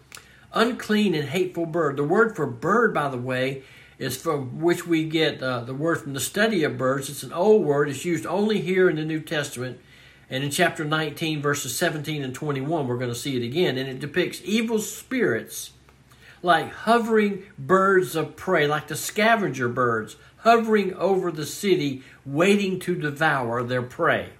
Unclean 0.52 1.14
and 1.14 1.28
hateful 1.28 1.66
bird. 1.66 1.96
The 1.96 2.04
word 2.04 2.34
for 2.34 2.46
bird, 2.46 2.92
by 2.92 3.08
the 3.08 3.18
way, 3.18 3.62
is 3.98 4.16
from 4.16 4.60
which 4.60 4.84
we 4.84 5.04
get 5.04 5.40
uh, 5.40 5.60
the 5.60 5.74
word 5.74 6.00
from 6.00 6.12
the 6.12 6.20
study 6.20 6.64
of 6.64 6.76
birds. 6.76 7.08
It's 7.08 7.22
an 7.22 7.32
old 7.32 7.64
word. 7.64 7.88
It's 7.88 8.04
used 8.04 8.26
only 8.26 8.60
here 8.60 8.90
in 8.90 8.96
the 8.96 9.04
New 9.04 9.20
Testament. 9.20 9.78
And 10.28 10.42
in 10.42 10.50
chapter 10.50 10.84
19, 10.84 11.40
verses 11.40 11.76
17 11.76 12.24
and 12.24 12.34
21, 12.34 12.88
we're 12.88 12.98
going 12.98 13.10
to 13.10 13.14
see 13.14 13.36
it 13.36 13.46
again. 13.46 13.78
And 13.78 13.88
it 13.88 14.00
depicts 14.00 14.42
evil 14.44 14.80
spirits 14.80 15.72
like 16.42 16.72
hovering 16.72 17.44
birds 17.58 18.16
of 18.16 18.36
prey, 18.36 18.66
like 18.66 18.88
the 18.88 18.96
scavenger 18.96 19.68
birds 19.68 20.16
hovering 20.38 20.92
over 20.94 21.30
the 21.30 21.46
city, 21.46 22.02
waiting 22.26 22.80
to 22.80 22.96
devour 22.96 23.62
their 23.62 23.82
prey. 23.82 24.30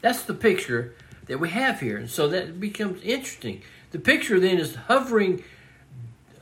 That's 0.00 0.22
the 0.22 0.34
picture 0.34 0.94
that 1.26 1.38
we 1.38 1.50
have 1.50 1.80
here. 1.80 1.96
And 1.96 2.10
so 2.10 2.28
that 2.28 2.58
becomes 2.58 3.02
interesting. 3.02 3.62
The 3.92 3.98
picture 3.98 4.40
then 4.40 4.58
is 4.58 4.74
hovering 4.74 5.44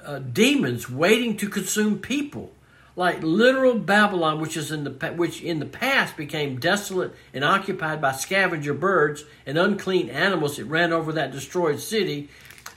uh, 0.05 0.19
demons 0.19 0.89
waiting 0.89 1.37
to 1.39 1.49
consume 1.49 1.99
people, 1.99 2.53
like 2.97 3.23
literal 3.23 3.79
Babylon, 3.79 4.41
which 4.41 4.57
is 4.57 4.71
in 4.71 4.85
the 4.85 5.13
which 5.17 5.43
in 5.43 5.59
the 5.59 5.67
past 5.67 6.17
became 6.17 6.59
desolate 6.59 7.15
and 7.33 7.45
occupied 7.45 8.01
by 8.01 8.13
scavenger 8.13 8.75
birds 8.75 9.25
and 9.47 9.59
unclean 9.59 10.09
animals 10.09 10.57
that 10.57 10.65
ran 10.65 10.93
over 10.93 11.13
that 11.13 11.33
destroyed 11.33 11.81
city. 11.81 12.29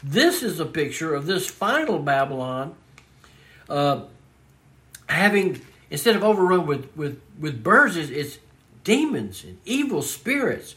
This 0.04 0.44
is 0.44 0.60
a 0.60 0.66
picture 0.66 1.16
of 1.16 1.26
this 1.26 1.50
final 1.50 2.00
Babylon, 2.00 2.76
uh, 3.70 4.02
having 5.08 5.62
instead 5.90 6.16
of 6.16 6.24
overrun 6.24 6.68
with 6.68 6.96
with 6.96 7.20
with 7.40 7.64
birds, 7.64 7.96
it's, 7.96 8.12
it's 8.12 8.40
demons 8.84 9.44
and 9.44 9.58
evil 9.66 10.02
spirits. 10.02 10.76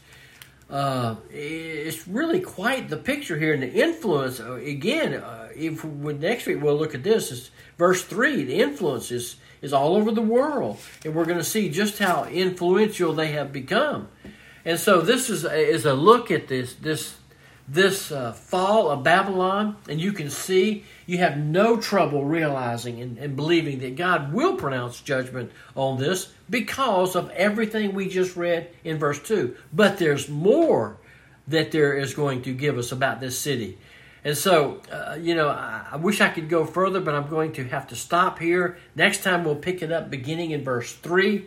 Uh, 0.69 1.15
it's 1.29 2.07
really 2.07 2.39
quite 2.39 2.89
the 2.89 2.95
picture 2.95 3.37
here 3.37 3.53
and 3.53 3.61
the 3.61 3.73
influence. 3.73 4.39
Uh, 4.39 4.53
again, 4.53 5.13
uh, 5.13 5.49
if 5.53 5.83
next 5.83 6.45
week 6.45 6.61
we'll 6.61 6.77
look 6.77 6.95
at 6.95 7.03
this. 7.03 7.31
Is 7.31 7.51
verse 7.77 8.03
three. 8.03 8.43
The 8.43 8.61
influence 8.61 9.11
is 9.11 9.35
is 9.61 9.73
all 9.73 9.95
over 9.95 10.11
the 10.11 10.21
world, 10.21 10.79
and 11.05 11.13
we're 11.13 11.25
going 11.25 11.37
to 11.37 11.43
see 11.43 11.69
just 11.69 11.99
how 11.99 12.23
influential 12.25 13.13
they 13.13 13.33
have 13.33 13.53
become. 13.53 14.07
And 14.63 14.79
so 14.79 15.01
this 15.01 15.29
is 15.29 15.43
a, 15.43 15.55
is 15.55 15.85
a 15.85 15.93
look 15.93 16.31
at 16.31 16.47
this 16.47 16.73
this 16.75 17.17
this 17.67 18.11
uh, 18.11 18.33
fall 18.33 18.89
of 18.89 19.03
Babylon, 19.03 19.77
and 19.87 19.99
you 19.99 20.11
can 20.11 20.29
see 20.29 20.83
you 21.05 21.19
have 21.19 21.37
no 21.37 21.77
trouble 21.77 22.25
realizing 22.25 22.99
and, 23.01 23.17
and, 23.17 23.35
believing 23.35 23.79
that 23.79 23.95
God 23.95 24.33
will 24.33 24.55
pronounce 24.55 25.01
judgment 25.01 25.51
on 25.75 25.97
this 25.97 26.33
because 26.49 27.15
of 27.15 27.29
everything 27.31 27.93
we 27.93 28.09
just 28.09 28.35
read 28.35 28.69
in 28.83 28.97
verse 28.97 29.21
2. 29.21 29.55
But 29.71 29.97
there's 29.97 30.27
more 30.27 30.97
that 31.47 31.71
there 31.71 31.97
is 31.97 32.13
going 32.13 32.41
to 32.43 32.53
give 32.53 32.77
us 32.77 32.91
about 32.91 33.19
this 33.19 33.37
city. 33.37 33.77
And 34.23 34.37
so, 34.37 34.81
uh, 34.91 35.17
you 35.19 35.33
know, 35.33 35.49
I, 35.49 35.87
I, 35.93 35.95
wish 35.95 36.21
I 36.21 36.29
could 36.29 36.47
go 36.47 36.65
further, 36.65 37.01
but 37.01 37.15
I'm 37.15 37.29
going 37.29 37.53
to 37.53 37.63
have 37.69 37.87
to 37.87 37.95
stop 37.95 38.37
here. 38.37 38.77
Next 38.95 39.23
time 39.23 39.43
we'll 39.43 39.55
pick 39.55 39.81
it 39.81 39.91
up 39.91 40.09
beginning 40.11 40.51
in 40.51 40.63
verse 40.63 40.93
3. 40.93 41.45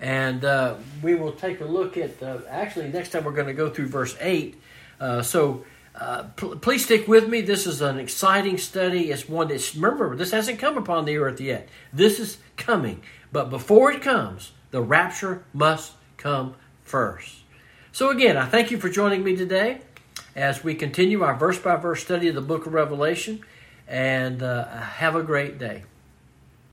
And 0.00 0.44
uh, 0.44 0.76
we 1.02 1.16
will 1.16 1.32
take 1.32 1.60
a 1.60 1.64
look 1.64 1.96
at, 1.96 2.22
actually, 2.48 2.88
next 2.88 3.10
time 3.10 3.24
we're 3.24 3.32
going 3.32 3.48
to 3.48 3.54
go 3.54 3.68
through 3.68 3.88
verse 3.88 4.16
8 4.20 4.56
uh, 5.00 5.22
so 5.22 5.64
uh, 5.94 6.24
pl- 6.36 6.56
please 6.56 6.84
stick 6.84 7.08
with 7.08 7.28
me. 7.28 7.40
This 7.40 7.66
is 7.66 7.80
an 7.80 7.98
exciting 7.98 8.58
study. 8.58 9.10
It's 9.10 9.28
one 9.28 9.48
that's, 9.48 9.74
remember, 9.74 10.14
this 10.14 10.30
hasn't 10.30 10.58
come 10.58 10.78
upon 10.78 11.04
the 11.04 11.16
earth 11.16 11.40
yet. 11.40 11.68
This 11.92 12.20
is 12.20 12.38
coming. 12.56 13.02
But 13.32 13.50
before 13.50 13.90
it 13.92 14.02
comes, 14.02 14.52
the 14.70 14.82
rapture 14.82 15.44
must 15.52 15.92
come 16.16 16.54
first. 16.82 17.36
So, 17.92 18.10
again, 18.10 18.36
I 18.36 18.46
thank 18.46 18.70
you 18.70 18.78
for 18.78 18.88
joining 18.88 19.24
me 19.24 19.34
today 19.34 19.80
as 20.36 20.62
we 20.62 20.74
continue 20.74 21.22
our 21.22 21.34
verse 21.34 21.58
by 21.58 21.76
verse 21.76 22.02
study 22.02 22.28
of 22.28 22.34
the 22.34 22.40
book 22.40 22.66
of 22.66 22.74
Revelation. 22.74 23.44
And 23.88 24.42
uh, 24.42 24.66
have 24.66 25.16
a 25.16 25.22
great 25.22 25.58
day. 25.58 25.84